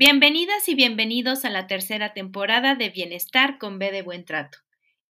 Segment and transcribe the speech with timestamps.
[0.00, 4.58] Bienvenidas y bienvenidos a la tercera temporada de Bienestar con B de Buen Trato.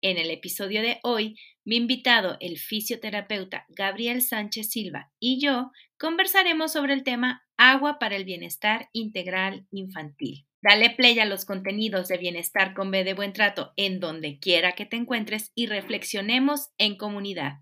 [0.02, 6.70] En el episodio de hoy, mi invitado, el fisioterapeuta Gabriel Sánchez Silva y yo conversaremos
[6.70, 10.46] sobre el tema Agua para el Bienestar Integral Infantil.
[10.60, 14.72] Dale play a los contenidos de Bienestar con B de Buen Trato en donde quiera
[14.72, 17.54] que te encuentres y reflexionemos en comunidad.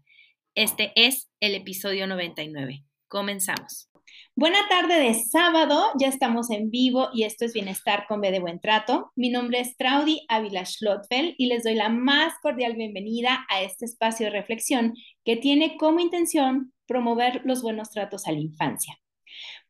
[0.57, 2.83] Este es el episodio 99.
[3.07, 3.92] Comenzamos.
[4.35, 8.41] Buena tarde de sábado, ya estamos en vivo y esto es Bienestar con B de
[8.41, 9.13] Buen Trato.
[9.15, 13.85] Mi nombre es Traudy Ávila Schlotfeld y les doy la más cordial bienvenida a este
[13.85, 14.95] espacio de reflexión
[15.25, 18.99] que tiene como intención promover los buenos tratos a la infancia.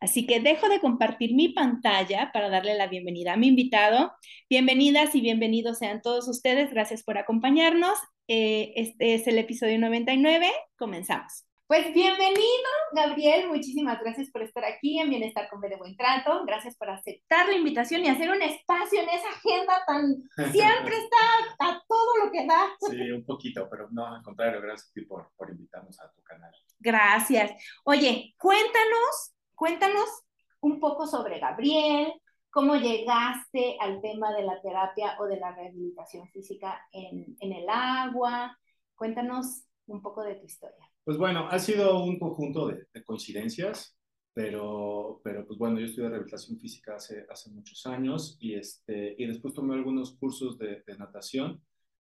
[0.00, 4.12] Así que dejo de compartir mi pantalla para darle la bienvenida a mi invitado.
[4.50, 6.70] Bienvenidas y bienvenidos sean todos ustedes.
[6.70, 7.98] Gracias por acompañarnos.
[8.28, 10.50] Eh, este es el episodio 99.
[10.76, 11.44] Comenzamos.
[11.66, 13.48] Pues bienvenido, Gabriel.
[13.48, 16.44] Muchísimas gracias por estar aquí en Bienestar con B de Buen Trato.
[16.44, 20.14] Gracias por aceptar la invitación y hacer un espacio en esa agenda tan
[20.52, 21.16] siempre está
[21.60, 22.68] a todo lo que da.
[22.90, 26.22] Sí, un poquito, pero no, al contrario, gracias a ti por, por invitarnos a tu
[26.22, 26.52] canal.
[26.78, 27.52] Gracias.
[27.84, 30.22] Oye, cuéntanos, cuéntanos
[30.60, 32.12] un poco sobre Gabriel,
[32.50, 37.66] cómo llegaste al tema de la terapia o de la rehabilitación física en, en el
[37.70, 38.54] agua.
[38.94, 40.90] Cuéntanos un poco de tu historia.
[41.04, 43.96] Pues bueno, ha sido un conjunto de, coincidencias,
[44.32, 49.26] pero, pero pues bueno, yo estudié rehabilitación física hace, hace muchos años y, este, y
[49.26, 51.62] después tomé algunos cursos de, natación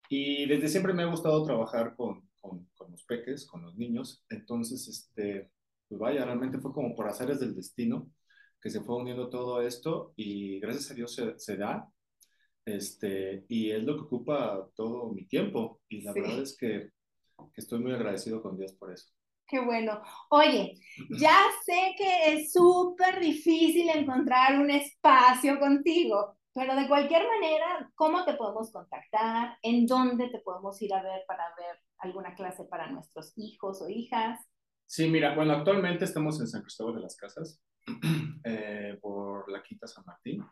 [0.09, 4.87] y desde siempre me ha gustado trabajar con, con, los peques, con los niños, entonces,
[4.87, 5.51] este,
[5.87, 8.09] pues vaya, realmente fue como por azares del destino
[8.61, 11.87] que se fue uniendo todo esto y gracias a Dios se, se da.
[12.65, 15.81] Este, y es lo que ocupa todo mi tiempo.
[15.89, 16.91] Y la verdad es que
[17.53, 19.09] que estoy muy agradecido con Dios por eso.
[19.49, 19.99] Qué bueno.
[20.29, 20.75] Oye,
[21.17, 28.23] ya sé que es súper difícil encontrar un espacio contigo, pero de cualquier manera, ¿cómo
[28.25, 29.57] te podemos contactar?
[29.63, 33.89] ¿En dónde te podemos ir a ver para ver alguna clase para nuestros hijos o
[33.89, 34.39] hijas?
[34.85, 37.59] Sí, mira, bueno, actualmente estamos en San Cristóbal de las Casas,
[38.43, 40.45] eh, por la Quinta San Martín.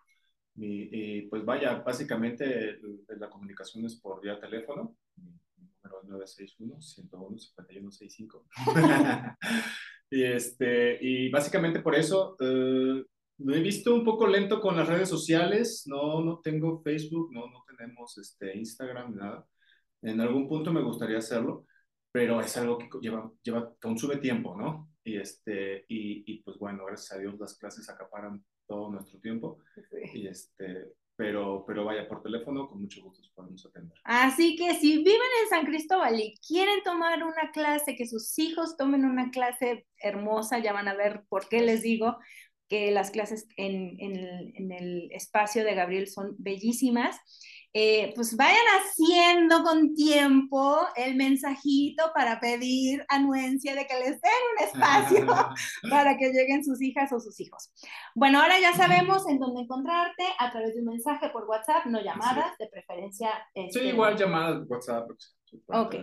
[0.56, 4.96] Y, y, pues vaya, básicamente la comunicación es por vía teléfono
[5.88, 8.44] número 961-101-5165.
[10.12, 13.04] y, este, y básicamente por eso eh,
[13.40, 15.84] me he visto un poco lento con las redes sociales.
[15.88, 19.46] No, no tengo Facebook, no, no tenemos este, Instagram, nada.
[20.02, 21.66] En algún punto me gustaría hacerlo,
[22.12, 24.92] pero es algo que lleva, lleva, consume tiempo, ¿no?
[25.04, 29.60] Y, este, y, y pues bueno, gracias a Dios las clases acaparan todo nuestro tiempo.
[30.14, 33.98] Y este, pero, pero vaya, por teléfono con mucho gusto podemos atender.
[34.04, 38.78] Así que si viven en San Cristóbal y quieren tomar una clase, que sus hijos
[38.78, 42.18] tomen una clase hermosa, ya van a ver por qué les digo
[42.70, 47.18] que las clases en, en, en el espacio de Gabriel son bellísimas.
[47.80, 54.32] Eh, pues vayan haciendo con tiempo el mensajito para pedir anuencia de que les den
[54.56, 55.28] un espacio
[55.92, 57.72] para que lleguen sus hijas o sus hijos.
[58.16, 62.02] Bueno, ahora ya sabemos en dónde encontrarte a través de un mensaje por WhatsApp, no
[62.02, 63.30] llamadas, de preferencia.
[63.54, 65.12] sí, este, igual llamadas por WhatsApp.
[65.68, 65.96] Ok.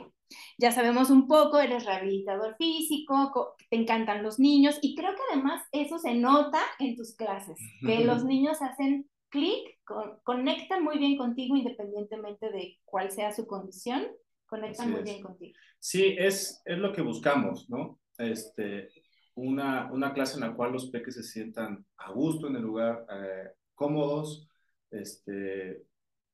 [0.59, 5.61] Ya sabemos un poco, eres rehabilitador físico, te encantan los niños y creo que además
[5.73, 9.81] eso se nota en tus clases, que los niños hacen clic,
[10.23, 14.07] conectan muy bien contigo independientemente de cuál sea su condición,
[14.47, 15.59] conectan muy bien contigo.
[15.81, 17.99] Sí, es, es lo que buscamos, ¿no?
[18.17, 18.91] Este,
[19.35, 23.05] una, una clase en la cual los peques se sientan a gusto en el lugar,
[23.11, 24.49] eh, cómodos,
[24.93, 25.83] este,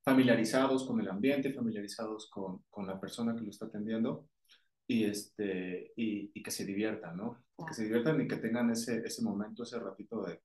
[0.05, 4.29] familiarizados con el ambiente, familiarizados con, con, la persona que lo está atendiendo
[4.87, 7.47] y, este, y, y que se diviertan, ¿no?
[7.67, 10.43] Que se diviertan y que tengan ese, ese momento, ese ratito de,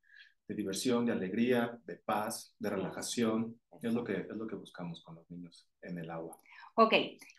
[0.47, 3.59] de diversión, de alegría, de paz, de relajación.
[3.81, 6.39] Es lo que, es lo que buscamos con los niños en el agua.
[6.75, 6.93] Ok,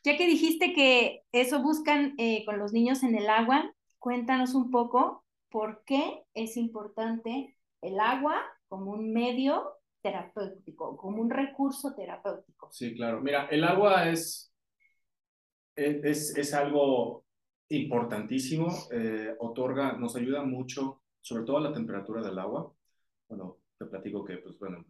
[0.05, 4.70] ya que dijiste que eso buscan eh, con los niños en el agua, cuéntanos un
[4.70, 12.69] poco por qué es importante el agua como un medio terapéutico, como un recurso terapéutico.
[12.73, 13.20] Sí, claro.
[13.20, 14.53] Mira, el agua es,
[15.75, 17.25] es, es algo
[17.69, 22.73] importantísimo, eh, otorga, nos ayuda mucho, sobre todo a la temperatura del agua.
[23.28, 24.84] Bueno, te platico que, pues bueno,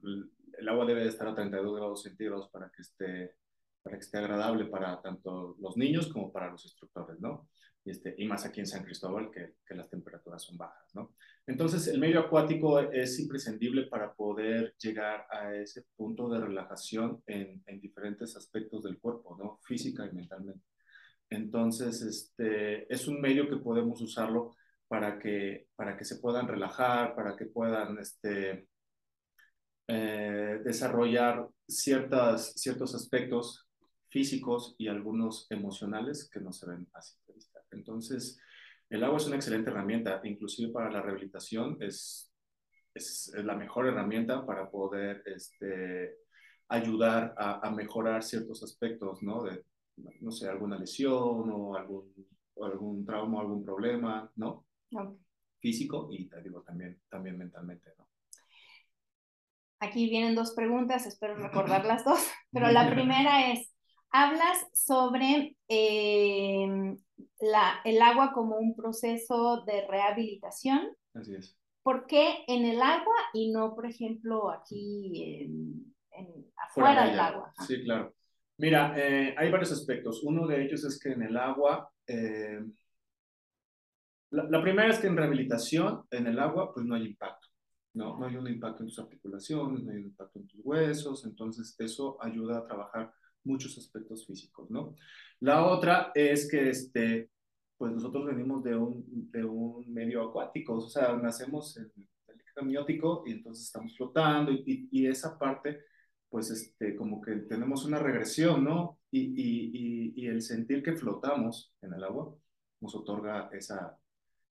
[0.58, 3.36] el agua debe estar a 32 grados centígrados para que esté,
[3.82, 7.48] para que esté agradable para tanto los niños como para los instructores, ¿no?
[7.84, 11.14] Y, este, y más aquí en San Cristóbal, que, que las temperaturas son bajas, ¿no?
[11.46, 17.62] Entonces, el medio acuático es imprescindible para poder llegar a ese punto de relajación en,
[17.66, 19.60] en diferentes aspectos del cuerpo, ¿no?
[19.62, 20.64] Física y mentalmente.
[21.30, 24.56] Entonces, este, es un medio que podemos usarlo
[24.88, 28.68] para que, para que se puedan relajar, para que puedan este,
[29.88, 33.66] eh, desarrollar ciertas, ciertos aspectos
[34.08, 37.60] físicos y algunos emocionales que no se ven a simple vista.
[37.70, 38.40] Entonces,
[38.88, 42.32] el agua es una excelente herramienta, inclusive para la rehabilitación es,
[42.94, 46.18] es, la mejor herramienta para poder este,
[46.68, 49.42] ayudar a, a, mejorar ciertos aspectos, ¿no?
[49.42, 49.64] De,
[50.20, 52.12] no sé, alguna lesión o algún,
[52.62, 54.65] algún trauma, algún problema, ¿no?
[55.58, 58.08] Físico y te digo también, también mentalmente, ¿no?
[59.78, 62.20] Aquí vienen dos preguntas, espero recordar las dos,
[62.52, 63.74] pero la primera es,
[64.10, 66.96] hablas sobre eh,
[67.40, 70.96] la, el agua como un proceso de rehabilitación.
[71.14, 71.58] Así es.
[71.82, 77.52] ¿Por qué en el agua y no, por ejemplo, aquí en, en afuera del agua?
[77.64, 78.12] Sí, claro.
[78.58, 80.22] Mira, eh, hay varios aspectos.
[80.24, 82.58] Uno de ellos es que en el agua, eh,
[84.30, 87.48] la, la, primera es que en rehabilitación, en el agua, pues no hay impacto.
[87.94, 91.24] No, no hay un impacto en tus articulaciones, no hay un impacto en tus huesos,
[91.24, 93.12] entonces eso ayuda a trabajar
[93.44, 94.94] muchos aspectos físicos, ¿no?
[95.40, 97.30] La otra es que, este,
[97.78, 103.22] pues nosotros venimos de un, de un medio acuático, o sea, nacemos en el amniótico
[103.26, 105.84] y entonces estamos flotando y, y, y esa parte
[106.28, 108.98] pues este, como que tenemos una regresión, ¿no?
[109.10, 112.36] Y, y, y, el sentir que flotamos en el agua
[112.80, 113.96] nos otorga esa,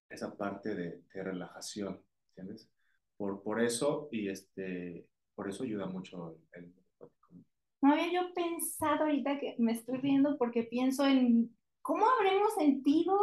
[0.08, 2.70] esa parte de, de relajación, ¿entiendes?
[3.16, 6.72] Por, por eso, y este, por eso ayuda mucho el,
[7.80, 13.14] No había yo pensado ahorita que me estoy riendo porque pienso en cómo habremos sentido,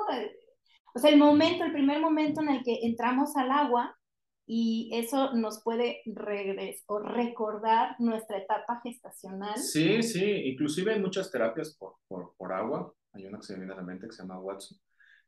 [0.95, 3.97] o sea, el momento, el primer momento en el que entramos al agua
[4.45, 9.57] y eso nos puede regresar o recordar nuestra etapa gestacional.
[9.57, 13.59] Sí, sí, inclusive hay muchas terapias por, por, por, agua, hay una que se me
[13.59, 14.77] viene a la mente que se llama Watson,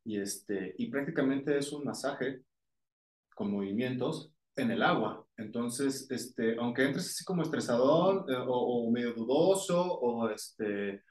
[0.05, 2.43] y, este, y prácticamente es un masaje
[3.33, 5.27] con movimientos en el agua.
[5.35, 11.03] Entonces, este, aunque entres así como estresador eh, o, o, medio dudoso o, este,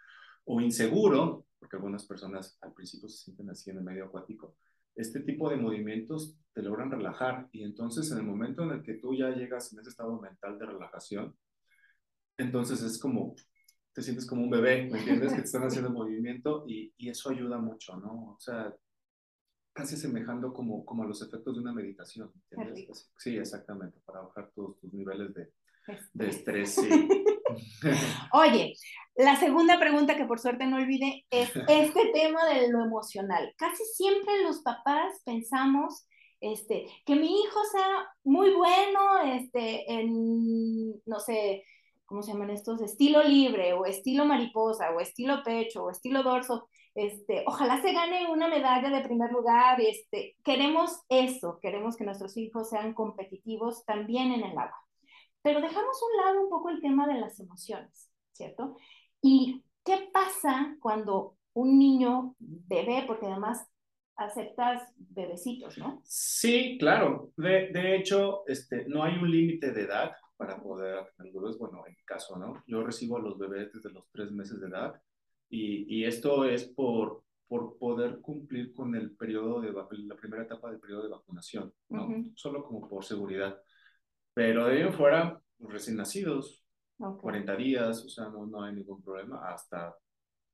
[0.44, 4.56] o inseguro, porque algunas personas al principio se sienten así en el medio acuático,
[4.94, 8.94] este tipo de movimientos te logran relajar y entonces en el momento en el que
[8.94, 11.36] tú ya llegas en ese estado mental de relajación,
[12.36, 13.34] entonces es como,
[13.92, 15.32] te sientes como un bebé, ¿me entiendes?
[15.32, 18.34] Que te están haciendo movimiento y, y eso ayuda mucho, ¿no?
[18.34, 18.72] O sea,
[19.74, 23.10] casi semejando como, como a los efectos de una meditación, ¿entiendes?
[23.18, 25.52] Sí, exactamente, para bajar todos tus niveles de,
[26.14, 26.76] de estrés.
[26.76, 26.88] Sí.
[28.32, 28.74] Oye,
[29.16, 33.52] la segunda pregunta que por suerte no olvide es este tema de lo emocional.
[33.58, 36.06] Casi siempre los papás pensamos
[36.40, 41.64] este, que mi hijo sea muy bueno este, en, no sé,
[42.04, 42.80] ¿cómo se llaman estos?
[42.80, 46.68] Estilo libre o estilo mariposa o estilo pecho o estilo dorso.
[46.94, 49.80] Este, ojalá se gane una medalla de primer lugar.
[49.80, 54.80] Este, queremos eso, queremos que nuestros hijos sean competitivos también en el agua.
[55.42, 58.76] Pero dejamos un lado un poco el tema de las emociones, ¿cierto?
[59.20, 63.68] ¿Y qué pasa cuando un niño bebé, porque además
[64.16, 66.00] aceptas bebecitos, ¿no?
[66.04, 67.32] Sí, claro.
[67.36, 71.58] De, de hecho, este, no hay un límite de edad para poder bebés.
[71.58, 72.62] Bueno, en mi caso, ¿no?
[72.66, 75.00] Yo recibo a los bebés desde los tres meses de edad
[75.54, 80.68] y, y esto es por, por poder cumplir con el periodo de la primera etapa
[80.68, 82.06] del periodo de vacunación, ¿no?
[82.06, 82.32] Uh -huh.
[82.34, 83.56] Solo como por seguridad.
[84.34, 86.64] Pero de en fuera, pues, recién nacidos,
[86.98, 87.20] okay.
[87.20, 89.94] 40 días, o sea, no, no hay ningún problema, hasta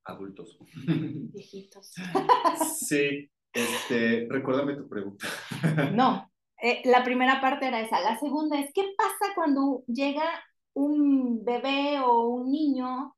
[0.04, 0.58] adultos.
[1.32, 1.92] Viejitos.
[2.78, 5.26] sí, este, recuérdame tu pregunta.
[5.94, 6.30] no,
[6.62, 8.00] eh, la primera parte era esa.
[8.00, 10.28] La segunda es, ¿qué pasa cuando llega
[10.74, 13.14] un bebé o un niño,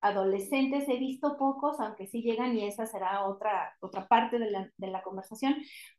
[0.00, 0.88] adolescentes?
[0.88, 4.86] He visto pocos, aunque sí llegan y esa será otra, otra parte de la, de
[4.88, 5.56] la conversación.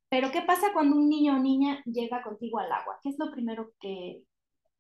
[0.09, 2.99] Pero ¿qué pasa cuando un niño o niña llega contigo al agua?
[3.01, 4.23] ¿Qué es lo primero que,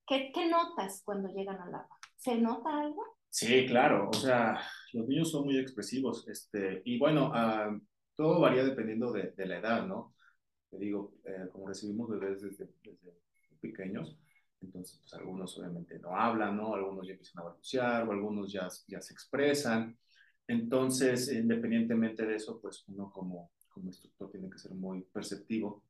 [0.07, 1.97] ¿Qué, ¿Qué, notas cuando llegan al agua?
[2.17, 3.03] ¿Se nota algo?
[3.29, 4.09] Sí, claro.
[4.09, 4.59] O sea,
[4.93, 6.27] los niños son muy expresivos.
[6.27, 7.79] Este, y bueno, uh,
[8.15, 10.15] todo varía dependiendo de, de, la edad, ¿no?
[10.69, 13.13] Te digo, eh, como recibimos bebés desde, desde,
[13.61, 14.17] pequeños,
[14.61, 16.75] Entonces, pues algunos obviamente no hablan, ¿no?
[16.75, 19.97] Algunos ya empiezan a balbucear o algunos ya, ya se expresan.
[20.47, 25.83] Entonces, independientemente de eso, pues uno como, como instructor tiene que ser muy perceptivo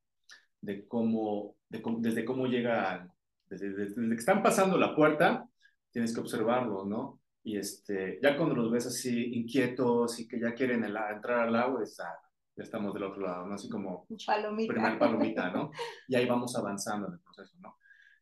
[0.62, 3.12] de cómo, de desde cómo llega,
[3.50, 5.50] desde, desde, que están pasando la puerta,
[5.92, 7.22] tienes que observarlos, ¿no?
[7.44, 11.84] Y este, ya cuando los ves así inquietos y que ya quieren entrar al agua,
[11.84, 12.20] es, ah,
[12.56, 13.56] ya estamos del otro lado, ¿no?
[13.56, 14.74] Así como palomita.
[14.74, 15.72] primer palomita, ¿no?
[16.08, 17.78] Y ahí vamos avanzando en el proceso, ¿no?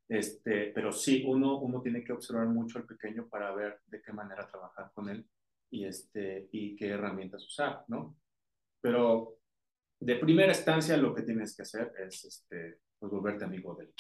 [0.10, 4.14] Este, pero sí, uno, uno tiene que observar mucho al pequeño para ver de qué
[4.14, 5.28] manera trabajar con él
[5.70, 8.16] y, este, y qué herramientas usar, ¿no?
[8.80, 9.38] Pero
[10.00, 13.94] de primera instancia lo que tienes que hacer es este, pues, volverte amigo del,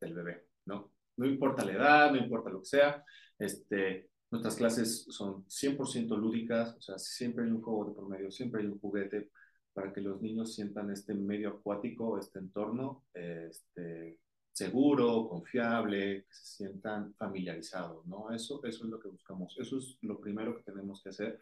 [0.00, 0.92] del bebé, ¿no?
[1.16, 3.04] No importa la edad, no importa lo que sea,
[3.38, 8.60] este, nuestras clases son 100% lúdicas, o sea, siempre hay un juego de promedio, siempre
[8.60, 9.30] hay un juguete
[9.72, 14.18] para que los niños sientan este medio acuático, este entorno este,
[14.54, 18.32] seguro, confiable, que se sientan familiarizados, ¿no?
[18.32, 21.40] Eso, eso es lo que buscamos, eso es lo primero que tenemos que hacer,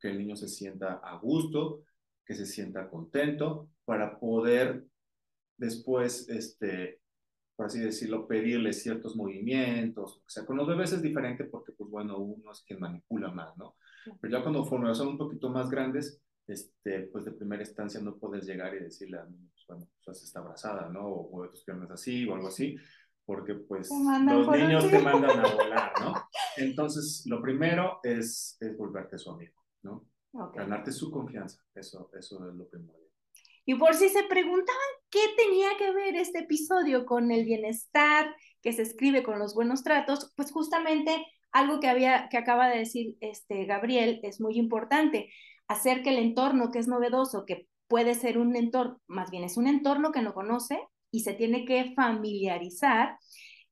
[0.00, 1.82] que el niño se sienta a gusto,
[2.24, 4.86] que se sienta contento, para poder
[5.56, 7.00] después, este,
[7.56, 10.22] por así decirlo, pedirle ciertos movimientos.
[10.24, 13.56] O sea, con los bebés es diferente porque, pues bueno, uno es quien manipula más,
[13.56, 13.74] ¿no?
[14.20, 14.64] Pero ya cuando
[14.94, 19.18] son un poquito más grandes, este, pues de primera instancia no puedes llegar y decirle
[19.18, 21.06] a niño, pues bueno, pues está abrazada, ¿no?
[21.06, 22.76] O mueve tus piernas así o algo así,
[23.24, 26.14] porque pues los niños te mandan a volar, ¿no?
[26.56, 30.06] Entonces, lo primero es, es volverte su amigo, ¿no?
[30.54, 32.98] Ganarte su confianza, eso, eso es lo primero.
[33.64, 34.80] Y por si se preguntaban
[35.10, 39.84] qué tenía que ver este episodio con el bienestar que se escribe con los buenos
[39.84, 45.30] tratos, pues justamente algo que había que acaba de decir este Gabriel es muy importante
[45.72, 49.56] hacer que el entorno que es novedoso, que puede ser un entorno, más bien es
[49.56, 53.18] un entorno que no conoce y se tiene que familiarizar.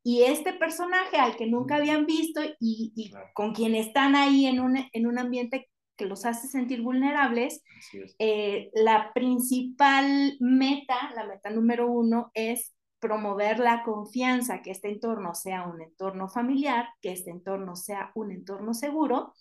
[0.02, 4.78] Y este personaje al que nunca habían visto y, con quien están ahí en un,
[4.92, 7.62] en un ambiente que los hace sentir vulnerables,
[8.18, 15.34] eh, la principal meta, la meta número uno, es promover la confianza, que este entorno
[15.34, 19.34] sea un entorno familiar, que este entorno sea un entorno seguro,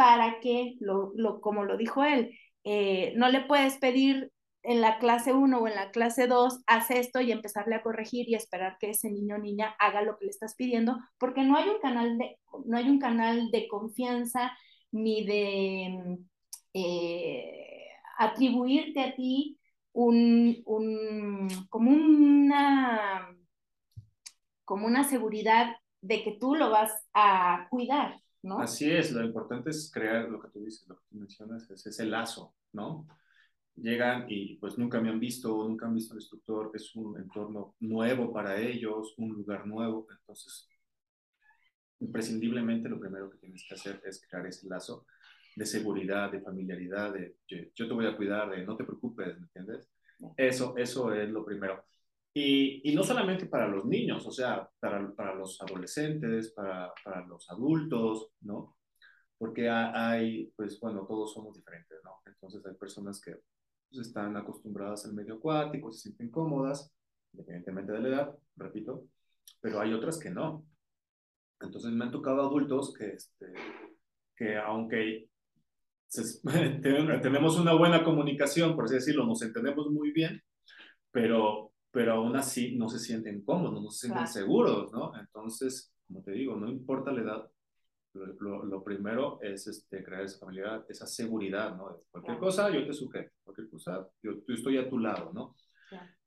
[0.00, 5.34] para que, lo, como lo dijo él, eh, no le puedes pedir en la clase
[5.34, 8.88] 1 o en la clase 2, haz esto y empezarle a corregir y esperar que
[8.88, 12.16] ese niño o niña haga lo que le estás pidiendo, porque no hay un canal
[12.16, 14.56] de, no hay un canal de confianza
[14.90, 16.18] ni de
[16.72, 19.58] eh, atribuirte a ti
[19.92, 23.28] un, un, como una
[24.64, 28.18] como una seguridad de que tú lo vas a cuidar,
[28.58, 31.86] Así es, lo importante es crear lo que tú dices, lo que tú mencionas, es
[31.86, 33.06] ese lazo, ¿no?
[33.76, 37.74] Llegan y pues nunca me han visto, nunca han visto al instructor, es un entorno
[37.80, 40.68] nuevo para ellos, un lugar nuevo, entonces
[42.00, 45.06] imprescindiblemente lo primero que tienes que hacer es crear ese lazo
[45.54, 49.42] de seguridad, de familiaridad, de yo, te voy a cuidar, de no te preocupes, ¿me
[49.42, 49.88] entiendes?
[50.36, 51.84] Eso, eso es lo primero.
[52.32, 57.26] Y, y, no solamente para los niños, o sea, para, para los adolescentes, para, para,
[57.26, 58.76] los adultos, ¿no?
[59.36, 62.20] Porque hay, pues bueno, todos somos diferentes, ¿no?
[62.26, 63.34] Entonces hay personas que
[63.90, 66.94] pues, están acostumbradas al medio acuático, se sienten cómodas,
[67.32, 69.06] independientemente de la edad, repito,
[69.60, 70.64] pero hay otras que no.
[71.60, 73.52] Entonces me han tocado adultos que, este,
[74.36, 75.28] que aunque
[77.22, 80.42] tenemos una buena comunicación, por así decirlo, nos entendemos muy bien,
[81.10, 85.12] pero pero aún así no se sienten cómodos, no se sienten seguros, ¿no?
[85.18, 87.50] Entonces, como te digo, no importa la edad,
[88.12, 92.02] lo, lo, primero es este, crear esa familiaridad, esa seguridad, ¿no?
[92.10, 95.54] Cualquier cosa yo te sujeto, cualquier cosa yo, yo estoy a tu lado, ¿no?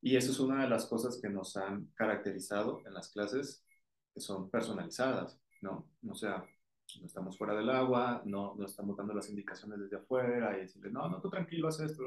[0.02, 3.66] Y eso es una de las cosas que nos han caracterizado en las clases,
[4.14, 5.90] que son personalizadas, ¿no?
[6.08, 6.46] O sea,
[7.00, 10.92] no estamos fuera del agua, no, no estamos dando las indicaciones desde afuera y decirle,
[10.92, 12.04] no, no, tú tranquilo, haz esto,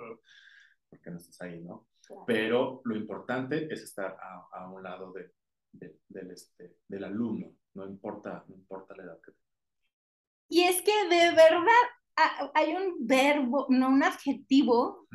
[0.91, 1.87] porque no estás ahí, ¿no?
[2.27, 5.33] Pero lo importante es estar a, a un lado de,
[6.09, 9.47] del, este, del alumno, no importa, no importa la edad que tenga.
[10.49, 15.07] Y es que de verdad hay un verbo, no un adjetivo,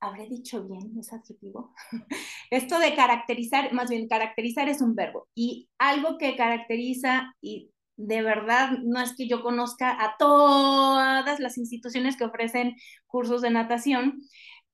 [0.00, 1.74] habré dicho bien ese adjetivo,
[2.50, 5.28] esto de caracterizar, más bien caracterizar es un verbo.
[5.34, 11.56] Y algo que caracteriza y de verdad no es que yo conozca a todas las
[11.56, 12.74] instituciones que ofrecen
[13.06, 14.22] cursos de natación,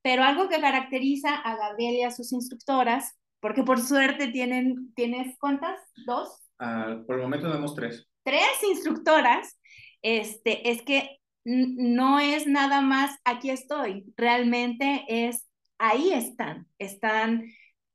[0.09, 5.37] pero algo que caracteriza a Gabriel y a sus instructoras, porque por suerte tienen, ¿tienes
[5.39, 5.79] cuántas?
[6.07, 6.49] ¿Dos?
[6.59, 8.09] Ah, por el momento tenemos tres.
[8.23, 9.61] Tres instructoras,
[10.01, 15.47] este, es que no es nada más aquí estoy, realmente es
[15.77, 17.45] ahí están, están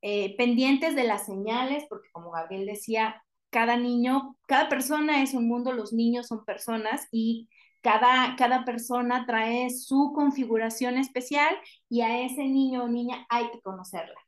[0.04, 5.48] eh, pendientes de las señales, porque como Gabriel decía, cada niño, cada persona es un
[5.48, 7.50] mundo, los niños son personas y
[7.84, 11.54] cada, cada persona trae su configuración especial
[11.90, 14.20] y a ese niño o niña hay que conocerla.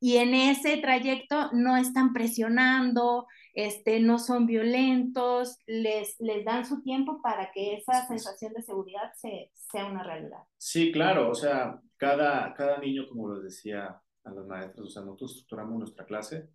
[0.00, 6.82] Y en ese trayecto no están presionando, este, no son violentos, les, les dan su
[6.82, 10.38] tiempo para que esa sensación de seguridad se, sea una realidad.
[10.56, 15.02] Sí, claro, o sea, cada, cada niño, como les decía a los maestros, o sea,
[15.02, 16.48] nosotros estructuramos nuestra clase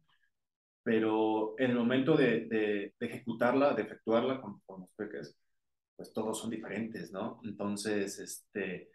[0.83, 5.37] pero en el momento de, de, ejecutarla, de efectuarla con, con, los peques,
[5.95, 7.39] pues todos son diferentes, ¿no?
[7.43, 8.89] Entonces, este,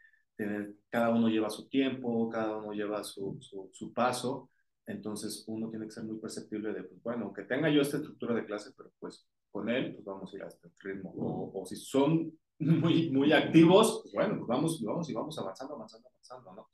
[0.90, 4.50] cada uno lleva su tiempo, cada uno lleva su, su, paso,
[4.87, 8.35] entonces uno tiene que ser muy perceptible de, pues bueno, que tenga yo esta estructura
[8.35, 11.67] de clase, pero pues con él, pues vamos a ir a este ritmo, o, o
[11.67, 16.55] si son muy, muy activos, pues bueno, pues vamos, vamos y vamos avanzando, avanzando, avanzando,
[16.55, 16.69] ¿no?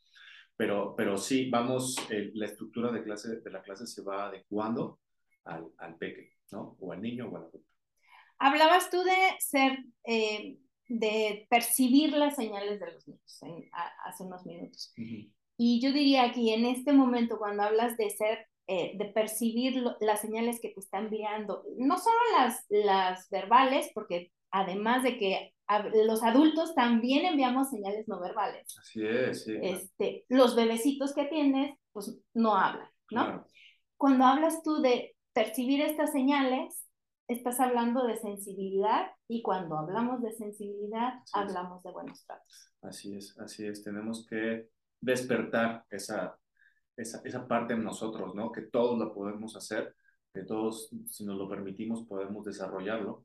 [0.56, 5.00] Pero, pero sí, vamos, eh, la estructura de, clase, de la clase se va adecuando
[5.44, 6.76] al, al peque, ¿no?
[6.78, 7.73] O al niño o al adulto.
[8.44, 13.40] Hablabas tú de ser, eh, de percibir las señales de los niños
[14.04, 14.92] hace unos minutos.
[15.56, 20.20] Y yo diría que en este momento, cuando hablas de ser, eh, de percibir las
[20.20, 25.54] señales que te están enviando, no solo las, las verbales, porque además de que
[26.06, 28.76] los adultos también enviamos señales no verbales.
[28.78, 29.54] Así es, sí.
[29.62, 33.46] Este, los bebecitos que tienes, pues no hablan, ¿no?
[33.96, 36.84] Cuando hablas tú de percibir estas señales,
[37.28, 42.70] estás hablando de sensibilidad y cuando hablamos de sensibilidad, hablamos de buenos tratos.
[42.82, 43.82] Así es, así es.
[43.82, 44.68] Tenemos que
[45.00, 46.38] despertar esa,
[46.96, 48.52] esa, esa parte en nosotros, ¿no?
[48.52, 49.94] Que todos la podemos hacer,
[50.32, 53.24] que todos, si nos lo permitimos, podemos desarrollarlo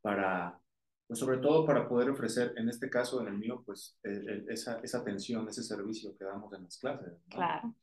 [0.00, 0.58] para,
[1.06, 3.98] pues sobre todo para poder ofrecer, en este caso, en el mío, pues
[4.48, 7.12] esa, esa atención, ese servicio que damos en las clases.
[7.12, 7.36] ¿no?
[7.36, 7.74] Claro.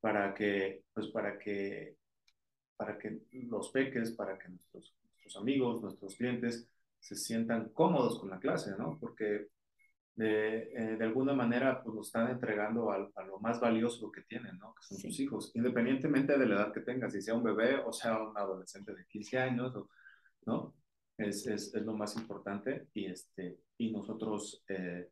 [0.00, 1.96] Para que, pues para que
[2.78, 6.66] para que los peques, para que nuestros, nuestros amigos, nuestros clientes
[7.00, 8.98] se sientan cómodos con la clase, ¿no?
[9.00, 9.48] Porque
[10.14, 14.22] de, eh, de, alguna manera pues nos están entregando a, a, lo más valioso que
[14.22, 14.74] tienen, ¿no?
[14.74, 15.08] Que son sí.
[15.08, 18.36] sus hijos, independientemente de la edad que tengan, si sea un bebé o sea un
[18.36, 19.74] adolescente de 15 años,
[20.46, 20.74] ¿no?
[21.16, 25.10] Es, es, es lo más importante y, este, y nosotros eh,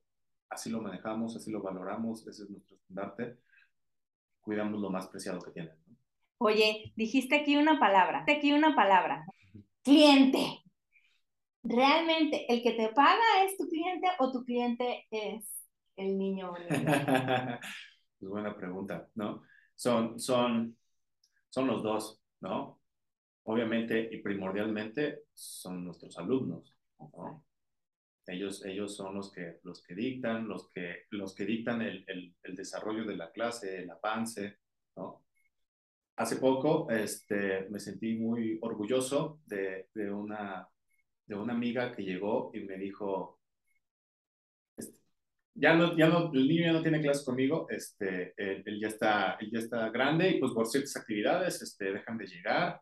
[0.49, 3.39] así lo manejamos, así lo valoramos, ese es nuestro estandarte,
[4.41, 5.86] cuidamos lo más preciado que tienen.
[6.39, 9.25] Oye, dijiste aquí una palabra, aquí una palabra,
[9.83, 10.63] cliente.
[11.63, 15.45] ¿Realmente el que te paga es tu cliente o tu cliente es
[15.97, 16.69] el niño pues
[18.21, 19.43] buena pregunta, ¿no?
[19.75, 20.77] Son, son,
[21.49, 22.81] son los dos, ¿no?
[23.45, 27.45] Obviamente y primordialmente son nuestros alumnos, ¿no?
[28.27, 32.35] Ellos, ellos son los que, los que dictan, los que, los que dictan el, el,
[32.43, 34.59] el desarrollo de la clase, el avance,
[34.97, 35.26] ¿no?
[36.17, 40.69] Hace poco este, me sentí muy orgulloso de, una,
[41.27, 43.39] de una amiga que llegó y me dijo,
[45.55, 48.89] ya no, ya no, el niño ya no tiene clases conmigo, este, él, él, ya
[48.89, 52.81] está, él ya está grande y pues por ciertas actividades este, dejan de llegar.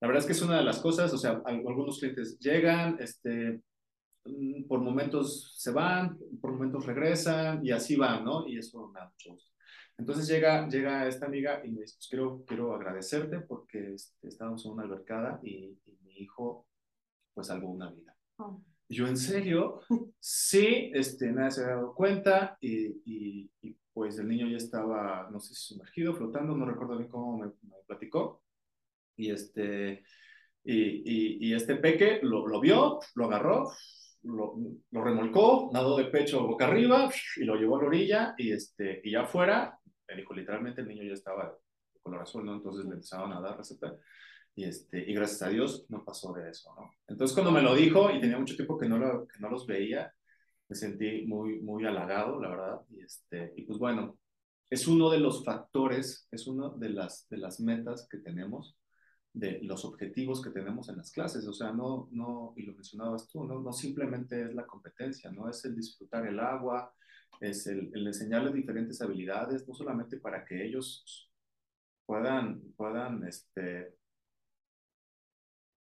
[0.00, 3.60] La verdad es que es una de las cosas, o sea, algunos clientes llegan, este,
[4.24, 8.46] mm, por momentos se van, por momentos regresan y así van, ¿no?
[8.46, 9.36] Y eso me da mucho.
[9.96, 14.72] Entonces llega, llega esta amiga y me dice, pues quiero, quiero agradecerte porque estábamos en
[14.72, 16.66] una albercada y, y, mi hijo
[17.32, 18.16] pues salvó una vida.
[18.38, 18.60] Oh.
[18.88, 19.80] Y yo, ¿en serio?
[20.20, 25.28] sí, este, nadie se había dado cuenta y, y, y, pues el niño ya estaba,
[25.30, 28.42] no sé si sumergido, flotando, no recuerdo bien cómo me, me platicó.
[29.16, 30.02] Y este,
[30.64, 33.70] y, y, este peque lo, lo vio, lo agarró,
[34.22, 34.56] lo,
[34.90, 39.00] lo, remolcó, nadó de pecho boca arriba y lo llevó a la orilla y, este,
[39.04, 39.78] y ya afuera
[40.08, 41.50] me dijo, literalmente el niño ya estaba
[41.92, 42.54] de color azul, ¿no?
[42.54, 43.96] Entonces le empezaron a dar receta.
[44.56, 46.92] Y, este, y gracias a Dios no pasó de eso, ¿no?
[47.08, 49.66] Entonces cuando me lo dijo y tenía mucho tiempo que no, lo, que no los
[49.66, 50.12] veía,
[50.68, 52.80] me sentí muy, muy halagado, la verdad.
[52.90, 54.18] Y, este, y pues bueno,
[54.70, 58.76] es uno de los factores, es una de las, de las metas que tenemos,
[59.32, 61.46] de los objetivos que tenemos en las clases.
[61.46, 65.48] O sea, no, no y lo mencionabas tú, no, no simplemente es la competencia, no
[65.48, 66.92] es el disfrutar el agua,
[67.40, 71.30] es el, el, enseñarles diferentes habilidades, no solamente para que ellos
[72.06, 73.94] puedan, puedan este,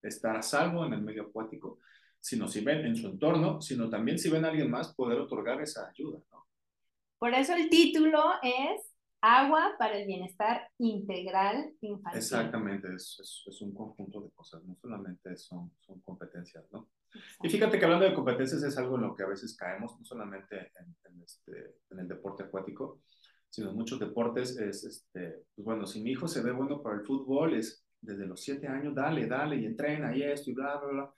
[0.02, 1.80] estar a salvo en el medio acuático,
[2.20, 5.62] sino si ven en su entorno, sino también si ven a alguien más, poder otorgar
[5.62, 6.20] esa ayuda.
[7.18, 8.89] Por eso el título es
[9.22, 12.18] Agua para el bienestar integral infantil.
[12.18, 16.90] Exactamente, es, es, es un conjunto de cosas, no solamente son, son competencias, ¿no?
[17.12, 17.48] Exacto.
[17.48, 20.06] Y fíjate que hablando de competencias es algo en lo que a veces caemos, no
[20.06, 23.02] solamente en, en, este, en el deporte acuático,
[23.50, 26.96] sino en muchos deportes es, este, pues bueno, si mi hijo se ve bueno para
[26.96, 30.78] el fútbol, es, desde los siete años, dale, dale, y entrena y esto y bla,
[30.78, 31.14] bla, bla.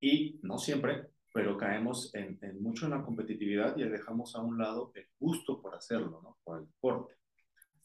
[0.00, 4.58] Y no siempre, pero caemos en, en mucho en la competitividad y dejamos a un
[4.58, 6.38] lado el gusto por hacerlo, ¿no?
[6.42, 7.14] Por el deporte.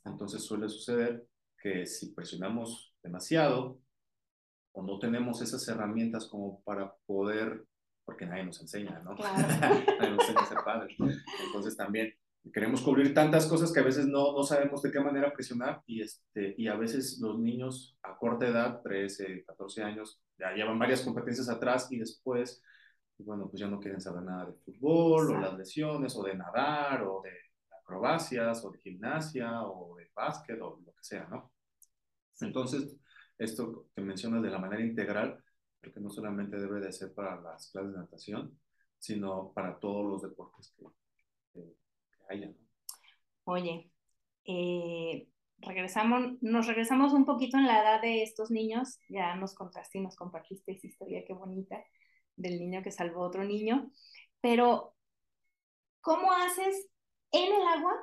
[0.05, 1.27] Entonces suele suceder
[1.61, 3.79] que si presionamos demasiado
[4.73, 7.65] o no tenemos esas herramientas como para poder,
[8.05, 9.15] porque nadie nos enseña, ¿no?
[9.15, 9.37] Claro.
[9.99, 10.97] nadie nos enseña a ser padres.
[11.45, 12.13] Entonces también
[12.51, 16.01] queremos cubrir tantas cosas que a veces no, no sabemos de qué manera presionar y,
[16.01, 21.01] este, y a veces los niños a corta edad, 13, 14 años, ya llevan varias
[21.01, 22.63] competencias atrás y después,
[23.19, 27.03] bueno, pues ya no quieren saber nada de fútbol o las lesiones o de nadar
[27.03, 27.31] o de
[27.91, 31.51] acrobacias o de gimnasia o de básquet o lo que sea, ¿no?
[32.39, 32.95] Entonces,
[33.38, 35.43] esto que mencionas de la manera integral,
[35.82, 38.60] porque no solamente debe de ser para las clases de natación,
[38.97, 40.86] sino para todos los deportes que,
[41.54, 41.75] que,
[42.30, 42.47] haya.
[42.47, 42.56] ¿no?
[43.43, 43.91] Oye,
[44.45, 45.27] eh,
[45.58, 50.01] regresamos, nos regresamos un poquito en la edad de estos niños, ya nos contaste y
[50.01, 51.84] nos compartiste esa historia, qué bonita,
[52.38, 53.91] del niño que salvó a otro niño,
[54.39, 54.95] pero
[55.99, 56.91] ¿cómo haces
[57.31, 57.93] en el agua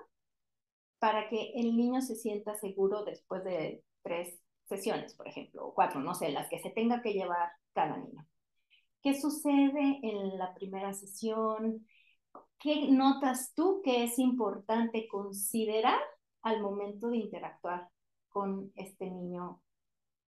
[0.99, 6.01] para que el niño se sienta seguro después de tres sesiones, por ejemplo, o cuatro,
[6.01, 8.27] no sé, las que se tenga que llevar cada niño.
[9.03, 11.87] ¿Qué sucede en la primera sesión?
[12.59, 16.01] ¿Qué notas tú que es importante considerar
[16.43, 17.89] al momento de interactuar
[18.29, 19.63] con este niño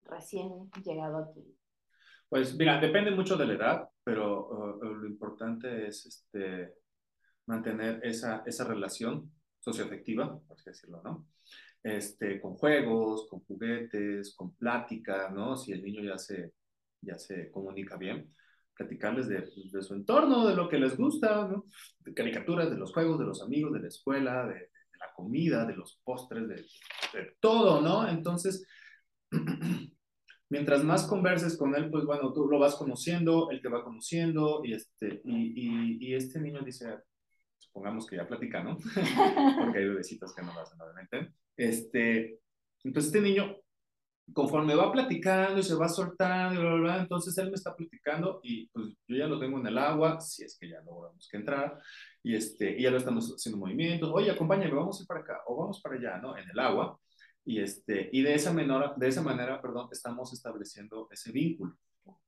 [0.05, 1.57] recién llegado aquí?
[2.29, 6.75] Pues mira, depende mucho de la edad, pero uh, lo importante es este,
[7.51, 11.27] mantener esa, esa relación socioafectiva, por así decirlo, ¿no?
[11.83, 15.57] Este, con juegos, con juguetes, con plática, ¿no?
[15.57, 16.53] Si el niño ya se,
[17.01, 18.33] ya se comunica bien,
[18.75, 21.67] platicarles de, su entorno, de lo que les gusta, ¿no?
[21.99, 25.77] De caricaturas, de los juegos, de los amigos, de la escuela, de, la comida, de
[25.77, 28.09] los postres, de, todo, ¿no?
[28.09, 28.67] Entonces,
[30.51, 34.61] mientras más converses con él, pues bueno, tú lo vas conociendo, él te va conociendo
[34.63, 36.99] y este, y este niño dice,
[37.71, 38.77] supongamos que ya platica, ¿no?
[39.59, 41.33] Porque hay bebecitos que no lo hacen, obviamente.
[41.57, 42.41] Este,
[42.83, 43.57] entonces este niño,
[44.33, 47.75] conforme va platicando y se va soltando y bla, bla, bla, entonces él me está
[47.75, 51.29] platicando y pues yo ya lo tengo en el agua, si es que ya logramos
[51.29, 51.79] que entrar,
[52.23, 55.43] y, este, y ya lo estamos haciendo movimientos, oye, acompáñame, vamos a ir para acá,
[55.47, 56.37] o vamos para allá, ¿no?
[56.37, 56.99] En el agua.
[57.45, 61.77] Y, este, y de, esa menor, de esa manera, perdón, estamos estableciendo ese vínculo,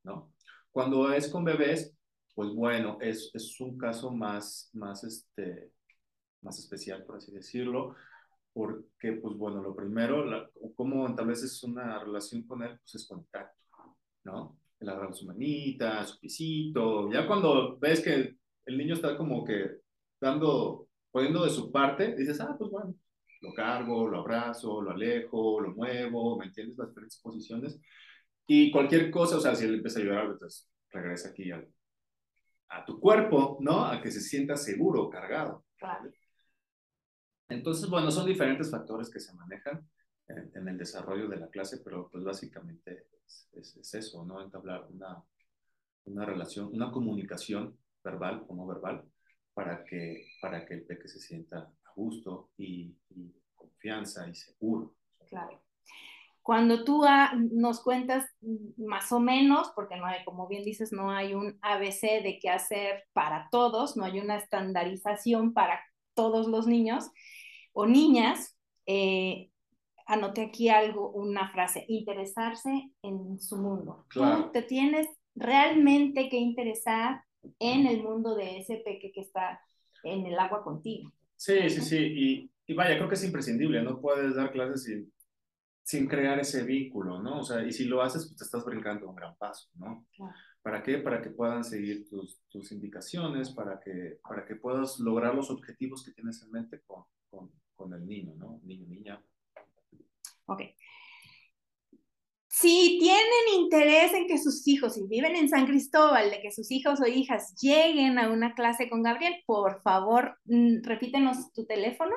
[0.03, 0.33] ¿no?
[0.71, 1.95] Cuando es con bebés,
[2.33, 5.71] pues bueno, es, es un caso más, más, este,
[6.41, 7.95] más especial, por así decirlo,
[8.53, 13.59] porque, pues bueno, lo primero, la, cómo estableces una relación con él, pues es contacto,
[14.23, 14.59] ¿no?
[14.79, 19.81] El agarrar su manita, su pisito, ya cuando ves que el niño está como que
[20.19, 22.95] dando, poniendo de su parte, dices, ah, pues bueno,
[23.41, 26.77] lo cargo, lo abrazo, lo alejo, lo muevo, ¿me entiendes?
[26.77, 27.79] Las diferentes posiciones.
[28.47, 31.67] Y cualquier cosa, o sea, si él empieza a llorar, pues regresa aquí al,
[32.69, 33.85] a tu cuerpo, ¿no?
[33.85, 35.65] A que se sienta seguro, cargado.
[35.77, 36.11] Claro.
[37.49, 39.87] Entonces, bueno, son diferentes factores que se manejan
[40.27, 44.41] en, en el desarrollo de la clase, pero pues básicamente es, es, es eso, ¿no?
[44.41, 45.23] Entablar una,
[46.05, 49.03] una relación, una comunicación verbal o no verbal
[49.53, 54.95] para que, para que el peque se sienta a gusto y, y confianza y seguro.
[55.29, 55.61] Claro.
[56.43, 58.25] Cuando tú a, nos cuentas
[58.75, 62.49] más o menos, porque no hay, como bien dices, no hay un ABC de qué
[62.49, 65.79] hacer para todos, no hay una estandarización para
[66.13, 67.09] todos los niños
[67.71, 69.51] o niñas, eh,
[70.05, 74.05] anoté aquí algo, una frase, interesarse en su mundo.
[74.09, 74.45] Claro.
[74.45, 77.23] Tú te tienes realmente que interesar
[77.59, 79.61] en el mundo de ese peque que está
[80.03, 81.09] en el agua contigo.
[81.37, 81.97] Sí, sí, sí.
[81.97, 83.81] Y, y vaya, creo que es imprescindible.
[83.81, 85.11] No puedes dar clases sin,
[85.83, 87.39] sin crear ese vínculo, ¿no?
[87.39, 90.05] O sea, y si lo haces, pues te estás brincando un gran paso, ¿no?
[90.15, 90.33] Claro.
[90.61, 90.97] ¿Para qué?
[90.97, 96.05] Para que puedan seguir tus, tus indicaciones, para que, para que puedas lograr los objetivos
[96.05, 98.61] que tienes en mente con, con, con el niño, ¿no?
[98.63, 99.21] Niño, niña.
[100.45, 100.61] Ok.
[102.47, 106.71] Si tienen interés en que sus hijos, si viven en San Cristóbal, de que sus
[106.71, 112.15] hijos o hijas lleguen a una clase con Gabriel, por favor, mm, repítenos tu teléfono.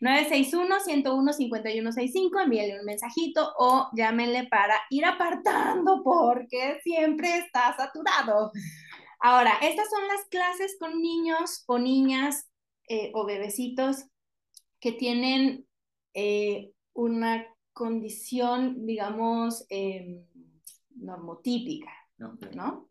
[0.00, 8.50] 961-101-5165, envíenle un mensajito o llámenle para ir apartando porque siempre está saturado.
[9.20, 12.50] Ahora, estas son las clases con niños o niñas
[12.88, 14.04] eh, o bebecitos
[14.78, 15.66] que tienen
[16.14, 20.22] eh, una condición, digamos, eh,
[20.94, 22.54] normotípica, Okay.
[22.54, 22.88] ¿no?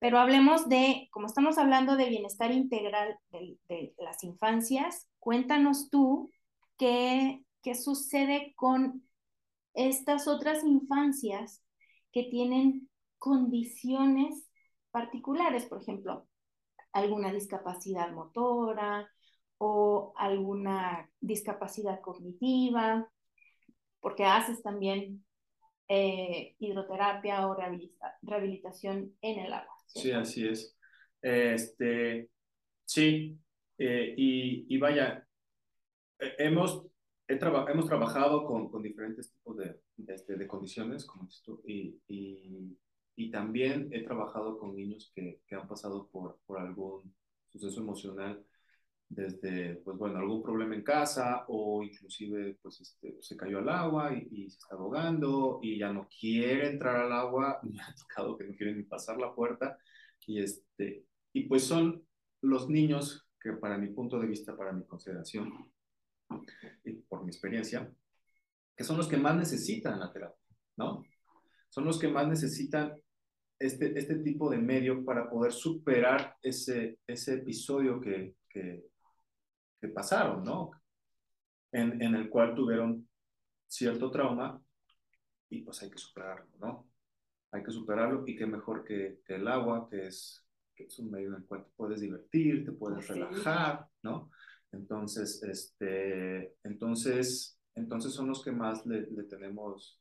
[0.00, 6.30] Pero hablemos de, como estamos hablando de bienestar integral de, las infancias, cuéntanos tú
[6.78, 9.06] qué, qué sucede con
[9.74, 11.62] estas otras infancias
[12.12, 14.48] que tienen condiciones
[14.90, 16.26] particulares, por ejemplo,
[16.92, 19.06] alguna discapacidad motora
[19.58, 23.06] o alguna discapacidad cognitiva,
[24.00, 25.26] porque haces también
[25.88, 27.54] eh, hidroterapia o
[28.22, 29.79] rehabilitación en el agua.
[29.94, 30.76] Sí, así es.
[31.20, 32.30] Este,
[32.84, 33.38] sí,
[33.78, 35.26] eh, y, vaya,
[36.38, 36.86] hemos,
[37.28, 42.78] hemos trabajado con, con diferentes tipos de, de, este, condiciones, como esto, y, y,
[43.16, 47.14] y, también he trabajado con niños que, que han pasado por, por algún
[47.48, 48.44] suceso emocional
[49.10, 54.14] desde, pues bueno, algún problema en casa o inclusive, pues este, se cayó al agua
[54.14, 58.44] y, se está ahogando y ya no quiere entrar al agua, me ha tocado que
[58.44, 59.76] no quieren ni pasar la puerta
[60.26, 62.06] y este, y pues son
[62.40, 65.52] los niños que para mi punto de vista, para mi consideración
[66.84, 67.92] y por mi experiencia,
[68.76, 70.46] que son los que más necesitan la terapia,
[70.76, 71.02] ¿no?
[71.68, 72.94] Son los que más necesitan
[73.58, 78.89] este, este tipo de medio para poder superar ese, ese episodio que, que,
[79.80, 80.70] que pasaron, ¿no?
[81.72, 83.08] En, en, el cual tuvieron
[83.66, 84.60] cierto trauma
[85.48, 86.88] y pues hay que superarlo, ¿no?
[87.52, 91.10] Hay que superarlo y qué mejor que, que el agua, que es, que es un
[91.10, 94.30] medio en el cual te puedes divertir, te puedes relajar, ¿no?
[94.72, 100.00] Entonces, este, entonces, entonces son los que más le, le tenemos,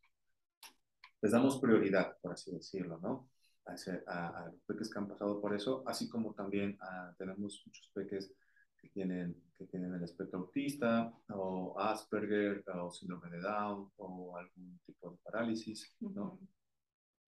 [1.22, 3.30] les damos prioridad, por así decirlo, ¿no?
[3.66, 3.74] A,
[4.08, 8.34] a, los peques que han pasado por eso, así como también a, tenemos muchos peques
[8.82, 14.80] que tienen, que tienen el espectro autista o Asperger o síndrome de Down o algún
[14.86, 16.40] tipo de parálisis, ¿no?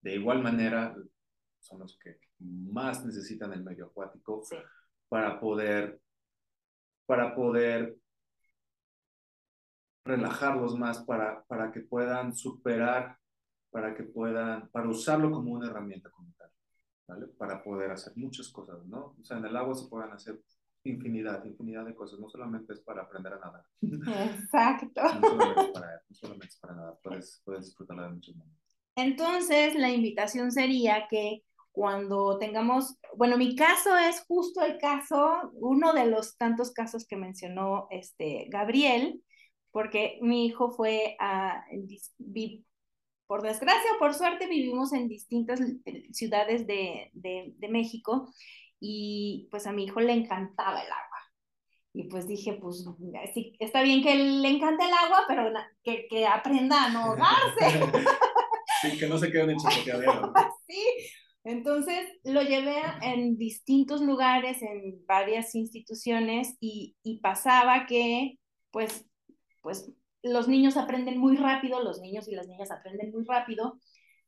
[0.01, 0.95] De igual manera,
[1.59, 4.43] son los que más necesitan el medio acuático
[5.09, 6.01] para poder,
[7.05, 7.95] para poder
[10.03, 13.17] relajarlos más, para, para que puedan superar,
[13.69, 16.49] para que puedan, para usarlo como una herramienta como tal,
[17.07, 17.27] ¿vale?
[17.27, 19.15] Para poder hacer muchas cosas, ¿no?
[19.19, 20.41] O sea, en el agua se pueden hacer
[20.83, 22.19] infinidad, infinidad de cosas.
[22.19, 23.65] No solamente es para aprender a nadar.
[23.81, 25.01] Exacto.
[25.21, 28.61] No solamente es para, no solamente es para nadar, puedes, puedes disfrutarla de muchos momentos.
[28.95, 35.93] Entonces, la invitación sería que cuando tengamos, bueno, mi caso es justo el caso, uno
[35.93, 39.23] de los tantos casos que mencionó este Gabriel,
[39.71, 41.63] porque mi hijo fue a,
[43.25, 45.61] por desgracia o por suerte, vivimos en distintas
[46.11, 48.29] ciudades de, de, de México
[48.81, 51.07] y pues a mi hijo le encantaba el agua.
[51.93, 52.83] Y pues dije, pues
[53.33, 55.51] sí, está bien que le encante el agua, pero
[55.83, 57.59] que, que aprenda a no ahogarse.
[58.81, 60.33] sí, que no se quede en chapoteadero.
[60.67, 60.83] sí,
[61.43, 68.39] entonces lo llevé en distintos lugares, en varias instituciones y, y, pasaba que
[68.71, 69.05] pues,
[69.61, 69.91] pues
[70.23, 73.79] los niños aprenden muy rápido, los niños y las niñas aprenden muy rápido,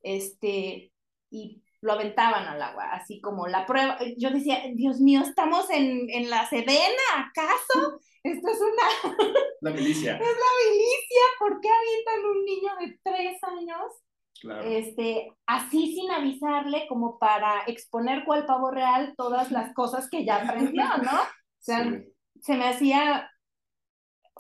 [0.02, 0.92] este,
[1.30, 3.98] y lo aventaban al agua, así como la prueba.
[4.18, 8.00] Yo decía, Dios mío, estamos en, en la Sedena, ¿acaso?
[8.24, 9.14] Esto es una...
[9.62, 10.16] La milicia.
[10.16, 13.94] es la milicia, ¿por qué avientan un niño de tres años?
[14.42, 14.64] Claro.
[14.64, 20.38] Este, así sin avisarle, como para exponer cual pavo real todas las cosas que ya
[20.38, 21.12] aprendió, ¿no?
[21.12, 21.26] O
[21.60, 22.02] sea,
[22.42, 23.30] se me hacía,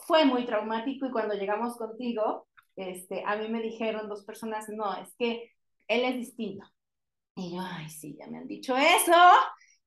[0.07, 4.93] fue muy traumático y cuando llegamos contigo, este, a mí me dijeron dos personas, no,
[4.95, 5.51] es que
[5.87, 6.65] él es distinto.
[7.35, 9.13] Y yo, ay, sí, ya me han dicho eso.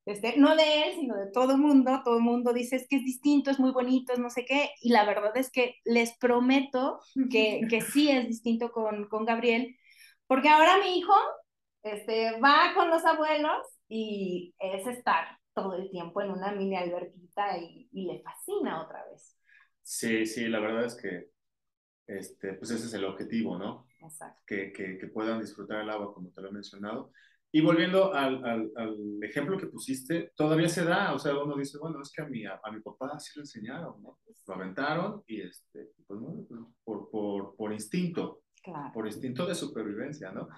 [0.05, 2.01] Este, no de él, sino de todo el mundo.
[2.03, 4.71] Todo el mundo dice es que es distinto, es muy bonito, es no sé qué.
[4.81, 9.75] Y la verdad es que les prometo que, que sí es distinto con, con Gabriel,
[10.27, 11.13] porque ahora mi hijo
[11.83, 17.57] este, va con los abuelos y es estar todo el tiempo en una mini albertita
[17.57, 19.37] y, y le fascina otra vez.
[19.81, 21.29] Sí, sí, la verdad es que
[22.07, 23.85] este, pues ese es el objetivo, ¿no?
[24.01, 24.41] Exacto.
[24.45, 27.11] Que, que, que puedan disfrutar el agua, como te lo he mencionado.
[27.51, 31.77] Y volviendo al, al, al, ejemplo que pusiste, todavía se da, o sea, uno dice,
[31.77, 34.19] bueno, es que a mi, a, mi papá sí lo enseñaron, ¿no?
[34.47, 36.45] Lo aventaron y, este, pues, ¿no?
[36.83, 38.91] por, por, por instinto, claro.
[38.93, 40.49] por instinto de supervivencia, ¿no?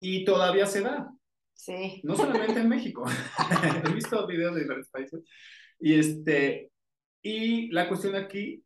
[0.00, 1.12] Y todavía se da.
[1.54, 2.00] Sí.
[2.04, 3.04] No solamente en México.
[3.84, 5.22] He visto videos de diferentes países.
[5.80, 6.70] Y, este,
[7.22, 8.64] y la cuestión aquí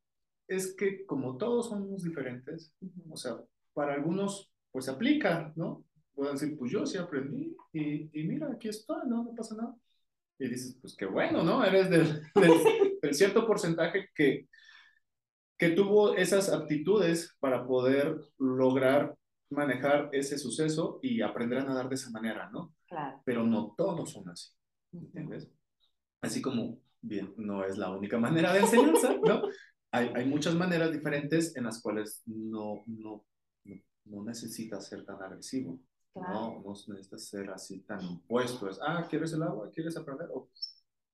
[0.48, 2.74] es que como todos somos diferentes,
[3.10, 3.36] o sea,
[3.72, 5.84] para algunos, pues aplica, ¿no?
[6.18, 9.22] Pueden decir, pues yo sí aprendí y, y, mira, aquí estoy, ¿no?
[9.22, 9.76] No pasa nada.
[10.36, 11.64] Y dices, pues qué bueno, ¿no?
[11.64, 12.52] Eres del, del,
[13.02, 14.48] del cierto porcentaje que,
[15.56, 19.16] que tuvo esas aptitudes para poder lograr
[19.50, 22.74] manejar ese suceso y aprender a nadar de esa manera, ¿no?
[22.88, 23.22] Claro.
[23.24, 24.50] Pero no todos son así,
[24.92, 25.48] ¿entiendes?
[26.20, 29.42] Así como, bien, no es la única manera de enseñanza, ¿no?
[29.90, 33.24] Hay, hay muchas maneras diferentes en las cuales no, no,
[34.04, 35.80] no, necesitas ser tan agresivo.
[36.20, 38.68] No, no necesitas ser así tan impuesto.
[38.68, 39.70] Es, ah, ¿quieres el agua?
[39.70, 40.28] ¿Quieres aprender?
[40.32, 40.48] Oh,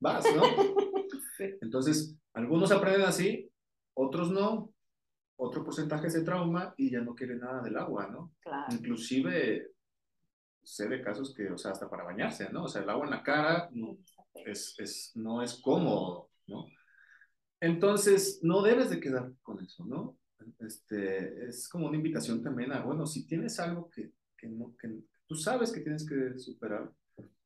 [0.01, 0.43] vas, ¿no?
[1.61, 3.51] Entonces, algunos aprenden así,
[3.95, 4.73] otros no,
[5.37, 8.33] otro porcentaje se trauma y ya no quiere nada del agua, ¿no?
[8.41, 8.67] Claro.
[8.73, 9.75] Inclusive
[10.63, 12.65] sé de casos que, o sea, hasta para bañarse, ¿no?
[12.65, 13.99] O sea, el agua en la cara no
[14.47, 16.67] es, es, no es cómodo, ¿no?
[17.61, 20.19] Entonces, no debes de quedar con eso, ¿no?
[20.59, 24.13] Este, es como una invitación también a, bueno, si tienes algo que,
[24.45, 24.89] que, no, que
[25.27, 26.93] tú sabes que tienes que superar,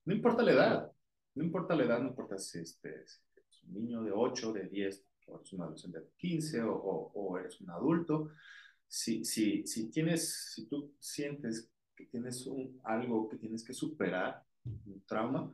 [0.05, 0.93] no importa la edad,
[1.35, 3.23] no importa la edad, no importa si, este, es
[3.65, 6.73] un niño de 8, de 10, o eres un adolescente de 15 o,
[7.15, 8.31] o, eres un adulto,
[8.89, 14.43] si, si, si, tienes, si tú sientes que tienes un, algo que tienes que superar,
[14.65, 15.53] un trauma,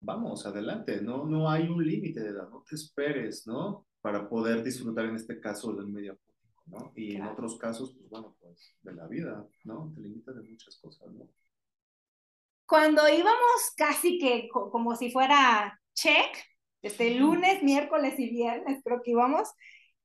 [0.00, 3.86] vamos, adelante, no, no hay un límite de edad, no te esperes, ¿no?
[4.00, 6.18] Para poder disfrutar en este caso del medio
[6.66, 6.92] ¿no?
[6.96, 9.92] Y en otros casos, pues bueno, pues de la vida, ¿no?
[9.94, 11.28] Te limitas de muchas cosas, ¿no?
[12.66, 16.36] Cuando íbamos casi que como si fuera check,
[16.80, 19.50] este lunes, miércoles y viernes creo que íbamos,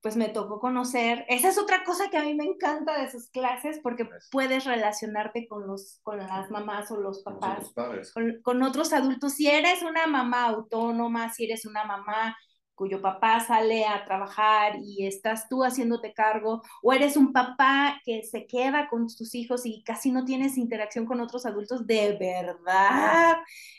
[0.02, 3.30] pues me tocó conocer, esa es otra cosa que a mí me encanta de sus
[3.30, 7.72] clases porque puedes relacionarte con los con las mamás o los papás,
[8.13, 9.34] con, con, otros adultos.
[9.34, 12.38] Si eres una mamá autónoma, si eres una mamá
[12.77, 18.21] cuyo papá sale a trabajar y estás tú haciéndote cargo, o eres un papá que
[18.21, 23.37] se queda con tus hijos y casi no tienes interacción con otros adultos, de verdad,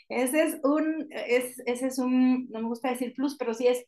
[0.09, 3.85] ese es un, es, ese es un, no me gusta decir plus, pero sí es,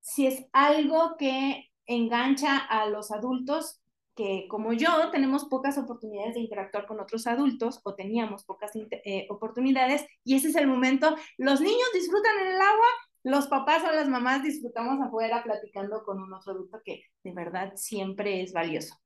[0.00, 3.80] sí es algo que engancha a los adultos
[4.14, 9.26] que como yo tenemos pocas oportunidades de interactuar con otros adultos o teníamos pocas eh,
[9.30, 12.88] oportunidades y ese es el momento, los niños disfrutan en el agua
[13.22, 17.72] los papás o las mamás disfrutamos afuera platicando con un otro adulto que de verdad
[17.76, 19.00] siempre es valioso.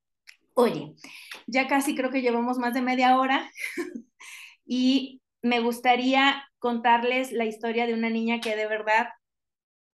[0.54, 0.94] Oye,
[1.46, 3.50] ya casi creo que llevamos más de media hora
[4.64, 9.08] y me gustaría contarles la historia de una niña que de verdad,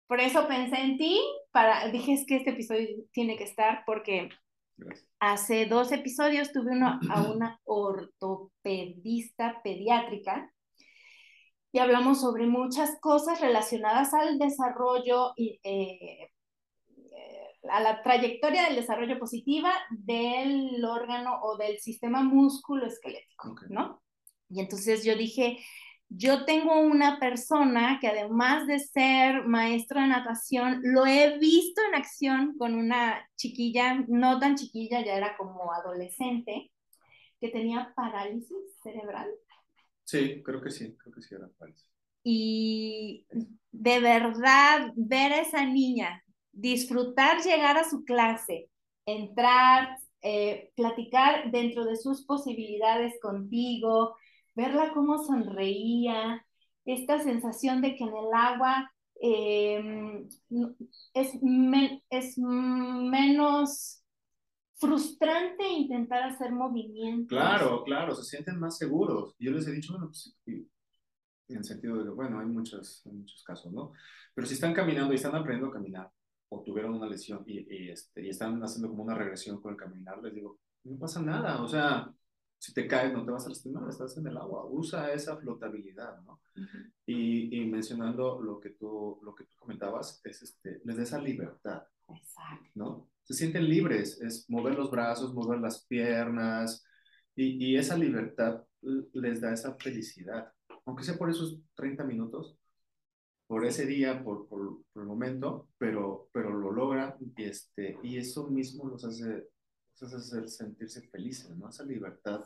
[0.07, 1.19] por eso pensé en ti,
[1.51, 4.29] para, dije es que este episodio tiene que estar porque
[5.19, 10.51] hace dos episodios tuve uno a una ortopedista pediátrica
[11.75, 16.31] y hablamos sobre muchas cosas relacionadas al desarrollo y eh,
[16.95, 24.01] eh, a la trayectoria del desarrollo positiva del órgano o del sistema músculo esquelético, ¿no?
[24.47, 25.57] Y entonces yo dije,
[26.07, 31.95] yo tengo una persona que además de ser maestro de natación, lo he visto en
[31.95, 36.71] acción con una chiquilla, no tan chiquilla, ya era como adolescente,
[37.41, 39.27] que tenía parálisis cerebral.
[40.05, 41.85] Sí, creo que sí, creo que sí era falso.
[42.23, 43.25] Y
[43.71, 48.69] de verdad, ver a esa niña, disfrutar llegar a su clase,
[49.05, 54.15] entrar, eh, platicar dentro de sus posibilidades contigo,
[54.55, 56.45] verla cómo sonreía,
[56.85, 58.91] esta sensación de que en el agua
[59.21, 60.27] em,
[61.13, 61.31] es,
[62.09, 64.04] es menos
[64.77, 67.29] frustrante intentar hacer movimientos.
[67.29, 69.35] Claro, claro, se sienten más seguros.
[69.39, 73.71] Yo les he dicho, bueno, pues, en el sentido de, bueno, hay muchos, muchos casos,
[73.71, 73.93] ¿no?
[74.33, 76.11] Pero si están caminando y están aprendiendo a caminar,
[76.49, 80.21] o tuvieron una lesión y, este, y están haciendo como una regresión con el caminar,
[80.21, 82.13] les digo, no pasa nada, o sea,
[82.57, 86.21] si te caes no te vas a lastimar, estás en el agua, usa esa flotabilidad,
[86.21, 86.41] ¿no?
[87.05, 91.19] y, y, mencionando lo que tú, lo que tú comentabas, es este, les da esa
[91.19, 92.69] libertad, Exacto.
[92.75, 93.09] ¿no?
[93.25, 96.85] Se sienten libres, es mover los brazos, mover las piernas,
[97.35, 98.63] y, y esa libertad
[99.13, 100.53] les da esa felicidad,
[100.85, 102.57] aunque sea por esos 30 minutos,
[103.47, 108.17] por ese día, por, por, por, el momento, pero, pero lo logran y, este, y
[108.17, 109.49] eso mismo los hace,
[109.99, 111.69] los hace sentirse felices, ¿no?
[111.69, 112.45] Esa libertad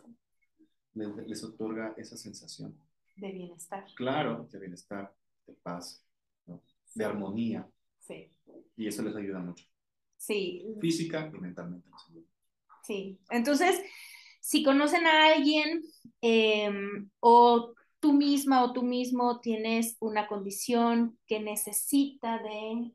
[0.94, 2.78] les, les, otorga esa sensación.
[3.16, 3.86] De bienestar.
[3.96, 5.14] Claro, de bienestar,
[5.46, 6.06] de paz,
[6.46, 6.62] ¿no?
[6.96, 7.70] de armonía.
[8.00, 8.32] Sí.
[8.76, 9.66] Y eso les ayuda mucho.
[10.20, 10.66] Sí.
[10.82, 11.90] Física y mentalmente.
[12.84, 13.18] Sí.
[13.30, 13.82] Entonces,
[14.42, 15.82] si conocen a alguien
[16.22, 22.92] em, o tú misma o tú mismo tienes una condición que necesita de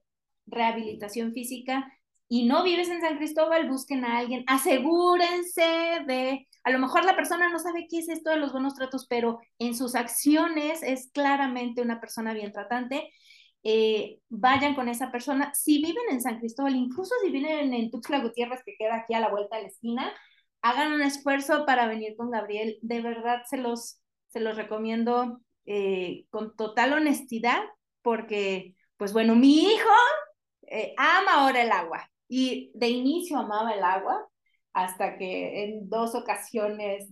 [0.47, 1.91] rehabilitación física
[2.29, 5.63] y no vives en San Cristóbal, busquen a alguien, asegúrense
[6.07, 9.07] de, a lo mejor la persona no sabe qué es esto de los buenos tratos,
[9.09, 13.11] pero en sus acciones es claramente una persona bien tratante
[13.65, 15.53] eh, vayan con esa persona.
[15.55, 19.21] Si viven en San Cristóbal, incluso si viven en Tuxtla Gutiérrez, que queda aquí a
[19.21, 20.13] la vuelta de la esquina,
[20.63, 22.79] hagan un esfuerzo para venir con Gabriel.
[22.83, 27.63] De verdad se los, se los recomiendo eh, con total honestidad
[28.03, 29.91] porque, pues bueno, mi hijo
[30.67, 34.29] eh, ama ahora el agua y de inicio amaba el agua
[34.75, 37.09] hasta que en dos ocasiones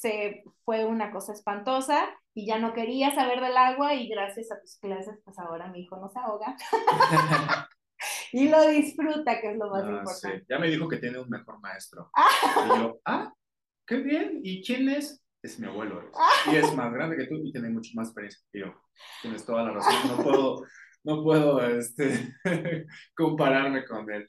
[0.00, 4.60] se fue una cosa espantosa y ya no quería saber del agua y gracias a
[4.60, 6.56] tus clases, pues ahora mi hijo no se ahoga.
[8.32, 10.46] y lo disfruta, que es lo más ah, importante.
[10.48, 12.10] Ya me dijo que tiene un mejor maestro.
[12.64, 13.32] y yo, ah,
[13.86, 14.40] qué bien.
[14.44, 15.20] ¿Y quién es?
[15.42, 16.10] Es mi abuelo.
[16.50, 18.74] Y es más grande que tú y tiene mucho más experiencia que yo.
[19.22, 19.94] Tienes toda la razón.
[20.08, 20.64] No puedo,
[21.04, 22.34] no puedo este,
[23.16, 24.26] compararme con él.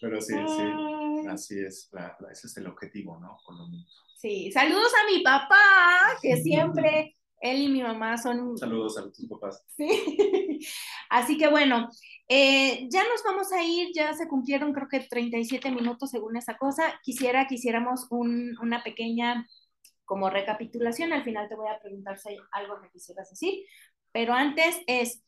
[0.00, 1.90] Pero sí, sí, así es.
[2.30, 3.38] ese es el objetivo, ¿no?
[3.44, 4.02] Con los niños.
[4.18, 8.56] Sí, saludos a mi papá, que siempre él y mi mamá son...
[8.56, 9.64] Saludos a tus papás.
[9.76, 9.88] Sí.
[11.10, 11.88] Así que bueno,
[12.28, 16.56] eh, ya nos vamos a ir, ya se cumplieron creo que 37 minutos según esa
[16.56, 17.00] cosa.
[17.02, 19.46] Quisiera que hiciéramos una pequeña
[20.04, 21.12] como recapitulación.
[21.12, 23.64] Al final te voy a preguntar si hay algo que quisieras decir.
[24.12, 25.24] Pero antes es,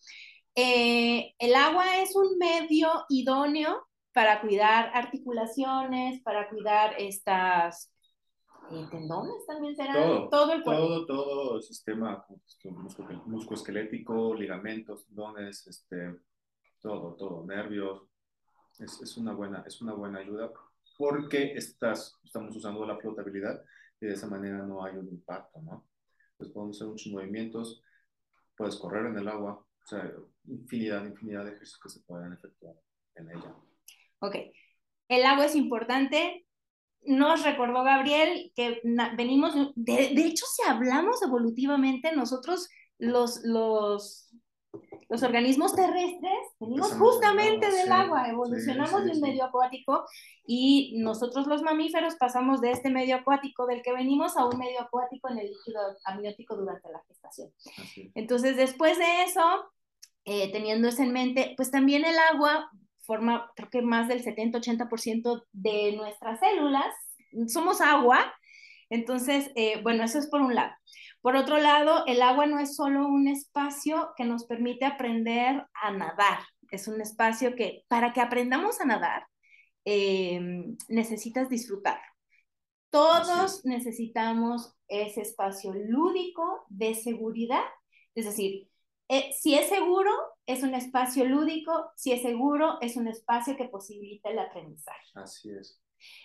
[0.55, 7.93] eh, el agua es un medio idóneo para cuidar articulaciones, para cuidar estas
[8.71, 10.83] eh, tendones también serán todo, todo el cuerpo.
[10.83, 12.25] Todo, todo el sistema
[13.27, 16.15] musculoesquelético, ligamentos, tendones, este,
[16.81, 18.03] todo, todo, nervios.
[18.79, 20.51] Es, es, una buena, es una buena ayuda
[20.97, 23.63] porque estás, estamos usando la flotabilidad
[24.01, 25.87] y de esa manera no hay un impacto, ¿no?
[26.37, 27.83] Pues podemos hacer muchos movimientos,
[28.57, 30.13] puedes correr en el agua, o sea,
[30.47, 32.75] infinidad, infinidad de ejercicios que se pueden efectuar
[33.17, 33.55] en ella.
[34.27, 34.37] Ok,
[35.09, 36.47] el agua es importante,
[37.03, 38.81] nos recordó Gabriel que
[39.17, 42.69] venimos, de, de, hecho, si hablamos evolutivamente, nosotros
[42.99, 44.31] los, los,
[45.09, 50.07] los organismos terrestres venimos justamente del agua, evolucionamos de un medio acuático
[50.47, 54.81] y nosotros los mamíferos pasamos de este medio acuático del que venimos a un medio
[54.81, 57.53] acuático en el líquido amniótico durante la gestación.
[58.15, 59.43] Entonces, después de eso,
[60.25, 62.71] eh, teniendo eso en mente, pues también el agua
[63.05, 66.95] forma, creo que más del 70-80% de nuestras células.
[67.49, 68.35] Somos agua.
[68.91, 70.73] Entonces, eh, bueno, eso es por un lado.
[71.21, 75.91] Por otro lado, el agua no es solo un espacio que nos permite aprender a
[75.91, 76.41] nadar.
[76.71, 79.27] Es un espacio que, para que aprendamos a nadar,
[79.85, 80.41] eh,
[80.89, 82.01] necesitas disfrutar.
[82.91, 87.65] Todos necesitamos ese espacio lúdico de seguridad.
[88.15, 88.69] Es decir,
[89.09, 90.13] eh, si es seguro,
[90.47, 95.11] es un espacio lúdico, si es seguro, es un espacio que posibilita el aprendizaje.
[95.15, 95.81] Así es.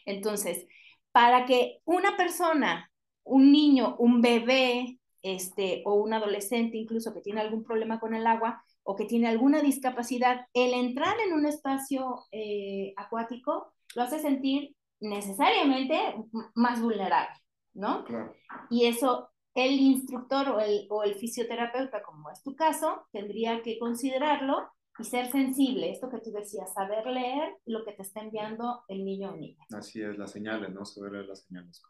[0.06, 0.68] Entonces,
[1.12, 2.92] para que una persona,
[3.24, 8.26] un niño, un bebé, este, o un adolescente incluso que tiene algún problema con el
[8.26, 14.20] agua o que tiene alguna discapacidad, el entrar en un espacio eh, acuático lo hace
[14.20, 16.16] sentir necesariamente
[16.56, 17.36] más vulnerable,
[17.74, 18.04] ¿no?
[18.06, 18.34] Claro.
[18.70, 19.30] Y eso
[19.66, 25.04] el instructor o el, o el fisioterapeuta, como es tu caso, tendría que considerarlo y
[25.06, 29.32] ser sensible, esto que tú decías, saber leer lo que te está enviando el niño
[29.32, 29.66] o niña.
[29.74, 30.86] Así es, las señales, ¿no?
[30.86, 31.82] Saber leer las señales.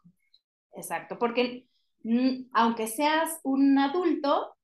[0.72, 1.66] Exacto, porque
[2.04, 4.54] mm, aunque seas un adulto,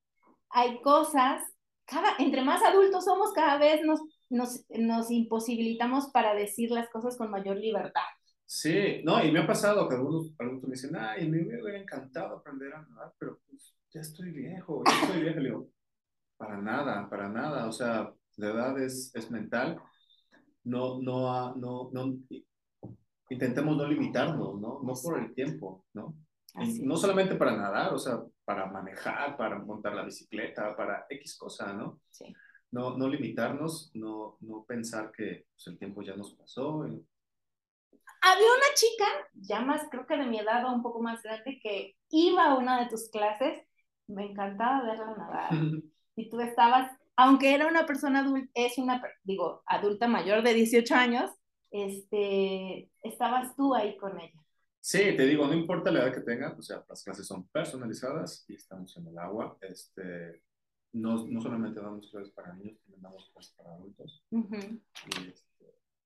[0.49, 1.43] hay cosas,
[1.85, 4.01] cada, entre más adultos somos, cada vez nos,
[4.31, 8.07] nos, nos imposibilitamos para decir las cosas con mayor libertad.
[8.49, 12.37] Sí, no, y me ha pasado que algunos adultos me dicen, ay, me hubiera encantado
[12.37, 15.41] aprender a nadar, pero pues ya estoy viejo, ya estoy viejo.
[15.41, 15.69] Le digo,
[16.37, 19.81] para nada, para nada, o sea, la edad es, es mental.
[20.63, 22.19] No, no, no, no,
[23.31, 24.81] intentemos no limitarnos, ¿no?
[24.83, 26.17] No por el tiempo, ¿no?
[26.83, 31.75] no solamente para nadar, o sea, para manejar, para montar la bicicleta, para X cosa,
[31.75, 32.01] ¿no?
[32.11, 32.25] Sí.
[32.71, 36.87] No, no limitarnos, no, no pensar que pues, el tiempo ya nos pasó,
[38.33, 41.61] había una chica, ya más, creo que de mi edad o un poco más grande,
[41.63, 43.63] que iba a una de tus clases.
[44.07, 45.51] Me encantaba verla nadar.
[46.17, 50.95] y tú estabas, aunque era una persona adulta, es una, digo, adulta mayor de 18
[50.95, 51.31] años,
[51.71, 54.41] este, estabas tú ahí con ella.
[54.81, 58.45] Sí, te digo, no importa la edad que tenga, o sea, las clases son personalizadas
[58.49, 59.59] y estamos en el agua.
[59.61, 60.43] Este,
[60.93, 64.25] no, no solamente damos clases para niños, también damos clases para adultos.
[64.31, 65.35] y,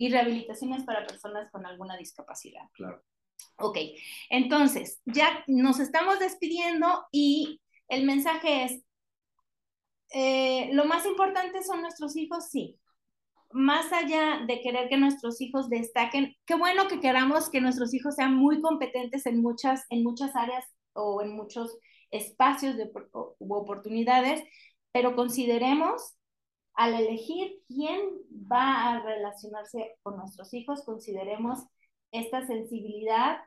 [0.01, 2.63] y rehabilitaciones para personas con alguna discapacidad.
[2.73, 3.05] Claro.
[3.59, 3.77] Ok,
[4.31, 8.83] entonces ya nos estamos despidiendo y el mensaje es,
[10.15, 12.79] eh, lo más importante son nuestros hijos, sí.
[13.53, 18.15] Más allá de querer que nuestros hijos destaquen, qué bueno que queramos que nuestros hijos
[18.15, 21.77] sean muy competentes en muchas, en muchas áreas o en muchos
[22.11, 24.43] espacios de oportunidades,
[24.93, 26.15] pero consideremos
[26.75, 28.01] al elegir quién
[28.31, 31.59] va a relacionarse con nuestros hijos, consideremos
[32.13, 33.39] esta sensibilidad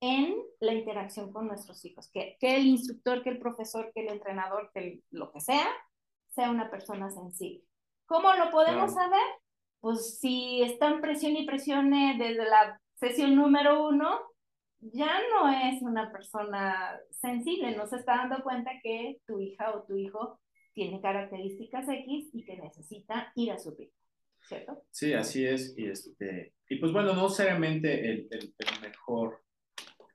[0.00, 4.12] en la interacción con nuestros hijos, que, que el instructor, que el profesor, que el
[4.12, 5.66] entrenador, que lo que sea,
[6.30, 7.64] sea una persona sensible.
[8.06, 9.22] ¿Cómo lo podemos saber?
[9.80, 14.20] Pues si están presión y presione desde la sesión número uno,
[14.80, 19.84] ya no es una persona sensible, no se está dando cuenta que tu hija o
[19.84, 20.40] tu hijo
[20.74, 23.98] tiene características X y que necesita ir a su ritmo,
[24.42, 24.82] ¿cierto?
[24.90, 25.74] Sí, así es.
[25.76, 29.42] Y, este, y pues bueno, no seriamente el, el, mejor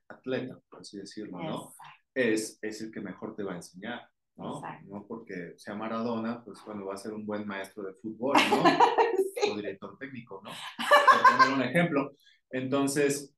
[0.08, 1.74] atleta, por así decirlo, ¿no?
[2.14, 4.08] Es, es el que mejor te va a enseñar.
[4.38, 4.62] ¿no?
[4.86, 8.62] No porque sea Maradona, pues bueno, va a ser un buen maestro de fútbol, ¿no?
[9.50, 10.50] O director técnico, ¿no?
[10.50, 12.12] Por poner un ejemplo.
[12.50, 13.34] Entonces,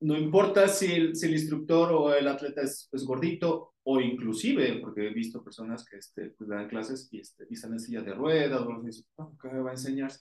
[0.00, 4.78] no importa si el, si el, instructor o el atleta es, es, gordito o inclusive,
[4.80, 8.02] porque he visto personas que este, pues, dan clases y, este, y están en silla
[8.02, 9.04] de ruedas, o dicen,
[9.40, 10.12] ¿qué va a enseñar?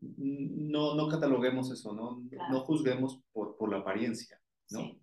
[0.00, 2.22] No, no cataloguemos eso, ¿no?
[2.50, 4.40] No juzguemos por, por la apariencia,
[4.70, 4.98] ¿no?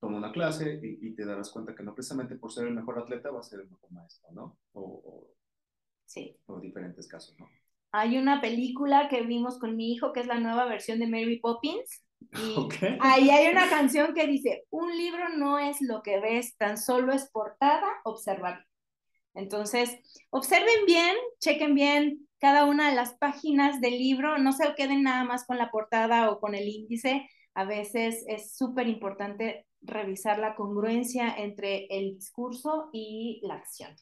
[0.00, 3.30] Toma una clase y, te darás cuenta que no precisamente por ser el mejor atleta
[3.30, 4.58] va a ser el mejor maestro, ¿no?
[4.72, 5.34] O, o,
[6.04, 6.36] sí.
[6.46, 7.48] o diferentes casos, ¿no?
[7.96, 11.38] Hay una película que vimos con mi hijo que es la nueva versión de Mary
[11.38, 12.03] Poppins.
[12.82, 16.78] Y ahí hay una canción que dice, un libro no es lo que ves, tan
[16.78, 18.64] solo es portada, observar.
[19.34, 19.98] Entonces,
[20.30, 25.24] observen bien, chequen bien cada una de las páginas del libro, no se queden nada
[25.24, 27.28] más con la portada o con el índice.
[27.54, 33.94] A veces es súper importante revisar la congruencia entre el discurso y la acción.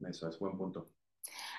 [0.00, 0.90] Eso es buen punto.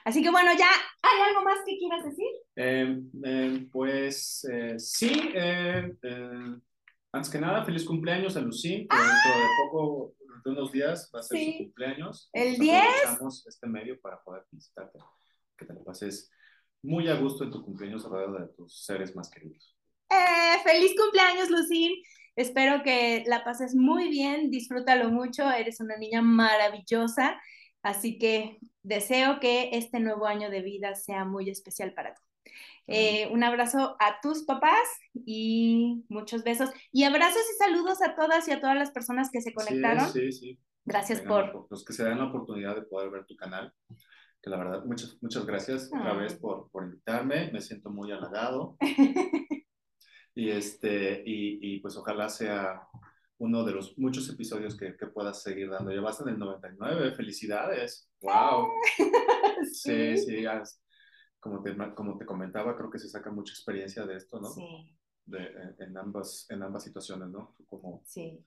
[0.03, 0.69] Así que bueno, ya,
[1.03, 2.27] ¿hay algo más que quieras decir?
[2.55, 6.55] Em, em, pues eh, sí, eh, eh,
[7.11, 11.11] antes que nada, feliz cumpleaños a Lucín, que dentro de poco, dentro de unos días
[11.13, 12.29] va a ser su cumpleaños.
[12.33, 12.83] El 10.
[13.05, 14.99] Usamos este medio para poder felicitarte,
[15.57, 16.31] que te lo pases
[16.81, 19.77] muy a gusto en tu cumpleaños rodeado de tus seres más queridos.
[20.63, 21.93] ¡Feliz cumpleaños, Lucín!
[22.35, 27.39] Espero que la pases muy bien, disfrútalo mucho, eres una niña maravillosa,
[27.83, 32.21] así que deseo que este nuevo año de vida sea muy especial para ti.
[32.87, 36.69] Eh, un abrazo a tus papás y muchos besos.
[36.91, 40.11] Y abrazos y saludos a todas y a todas las personas que se conectaron.
[40.11, 40.59] Sí, sí.
[40.83, 41.67] Gracias por...
[41.69, 43.73] Los que se dan la oportunidad de poder ver tu canal.
[44.41, 47.51] Que la verdad, muchas, muchas gracias otra vez por, por invitarme.
[47.51, 48.77] Me siento muy halagado.
[50.35, 52.81] y, este, y, y pues ojalá sea
[53.41, 55.91] uno de los muchos episodios que, que puedas seguir dando.
[55.91, 58.07] Ya vas en el 99, felicidades.
[58.21, 58.69] ¡Wow!
[59.73, 60.43] sí, sí,
[61.39, 64.49] como, te, como te comentaba, creo que se saca mucha experiencia de esto, ¿no?
[64.49, 64.95] Sí.
[65.25, 67.55] De, en, ambas, en ambas situaciones, ¿no?
[67.65, 68.45] como, sí.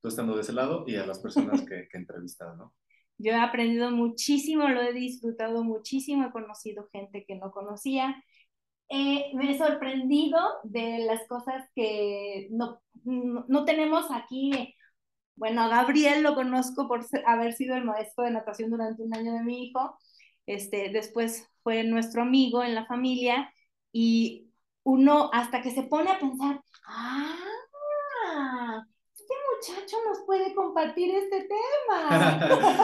[0.00, 2.74] Tú estando de ese lado y a las personas que, que he entrevistado, ¿no?
[3.18, 8.20] Yo he aprendido muchísimo, lo he disfrutado muchísimo, he conocido gente que no conocía
[8.88, 14.74] eh, me he sorprendido de las cosas que no, no, tenemos aquí.
[15.36, 19.32] Bueno, a Gabriel lo conozco por haber sido el maestro de natación durante un año
[19.32, 19.98] de mi hijo.
[20.46, 23.52] Este, después fue nuestro amigo en la familia
[23.92, 24.50] y
[24.82, 28.82] uno hasta que se pone a pensar, ah,
[29.14, 32.38] este muchacho nos puede compartir este tema.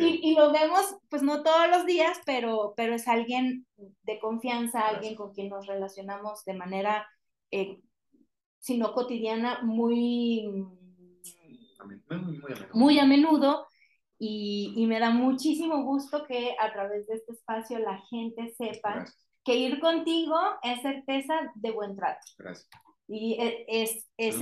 [0.00, 5.14] Y, lo vemos, pues no todos los días, pero, pero es alguien de confianza, alguien
[5.14, 7.06] con quien nos relacionamos de manera,
[7.50, 7.80] eh,
[8.58, 10.46] si no cotidiana, muy,
[12.72, 13.66] muy a menudo.
[14.18, 19.04] Y, y, me da muchísimo gusto que a través de este espacio la gente sepa
[19.44, 22.24] que ir contigo es certeza de buen trato.
[22.38, 22.68] Gracias.
[23.08, 24.36] Y e, es, es,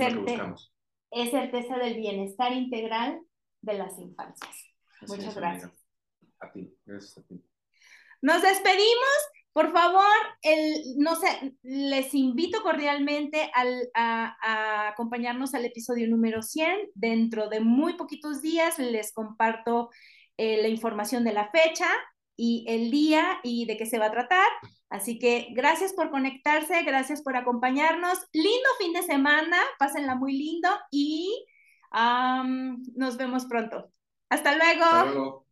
[1.11, 3.21] es certeza del bienestar integral
[3.61, 4.70] de las infancias.
[5.07, 5.71] Muchas gracias.
[6.39, 7.43] A ti, gracias a ti.
[8.21, 9.17] Nos despedimos.
[9.53, 10.05] Por favor,
[10.43, 13.51] el, no sé, les invito cordialmente
[13.93, 16.91] a, acompañarnos al episodio número 100.
[16.95, 19.89] Dentro de muy poquitos días les comparto
[20.37, 21.89] eh, la información de la fecha
[22.37, 24.47] y el día y de qué se va a tratar.
[24.89, 28.19] Así que gracias por conectarse, gracias por acompañarnos.
[28.31, 31.45] Lindo fin de semana, pásenla muy lindo y
[32.95, 33.91] nos vemos pronto.
[34.31, 35.45] Hasta luego.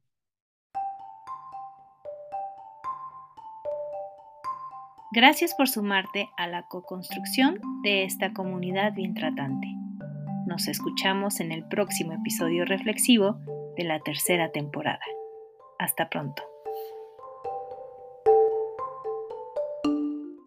[5.12, 9.68] Gracias por sumarte a la co-construcción de esta comunidad bien tratante.
[10.46, 13.38] Nos escuchamos en el próximo episodio reflexivo
[13.76, 15.04] de la tercera temporada.
[15.78, 16.42] Hasta pronto.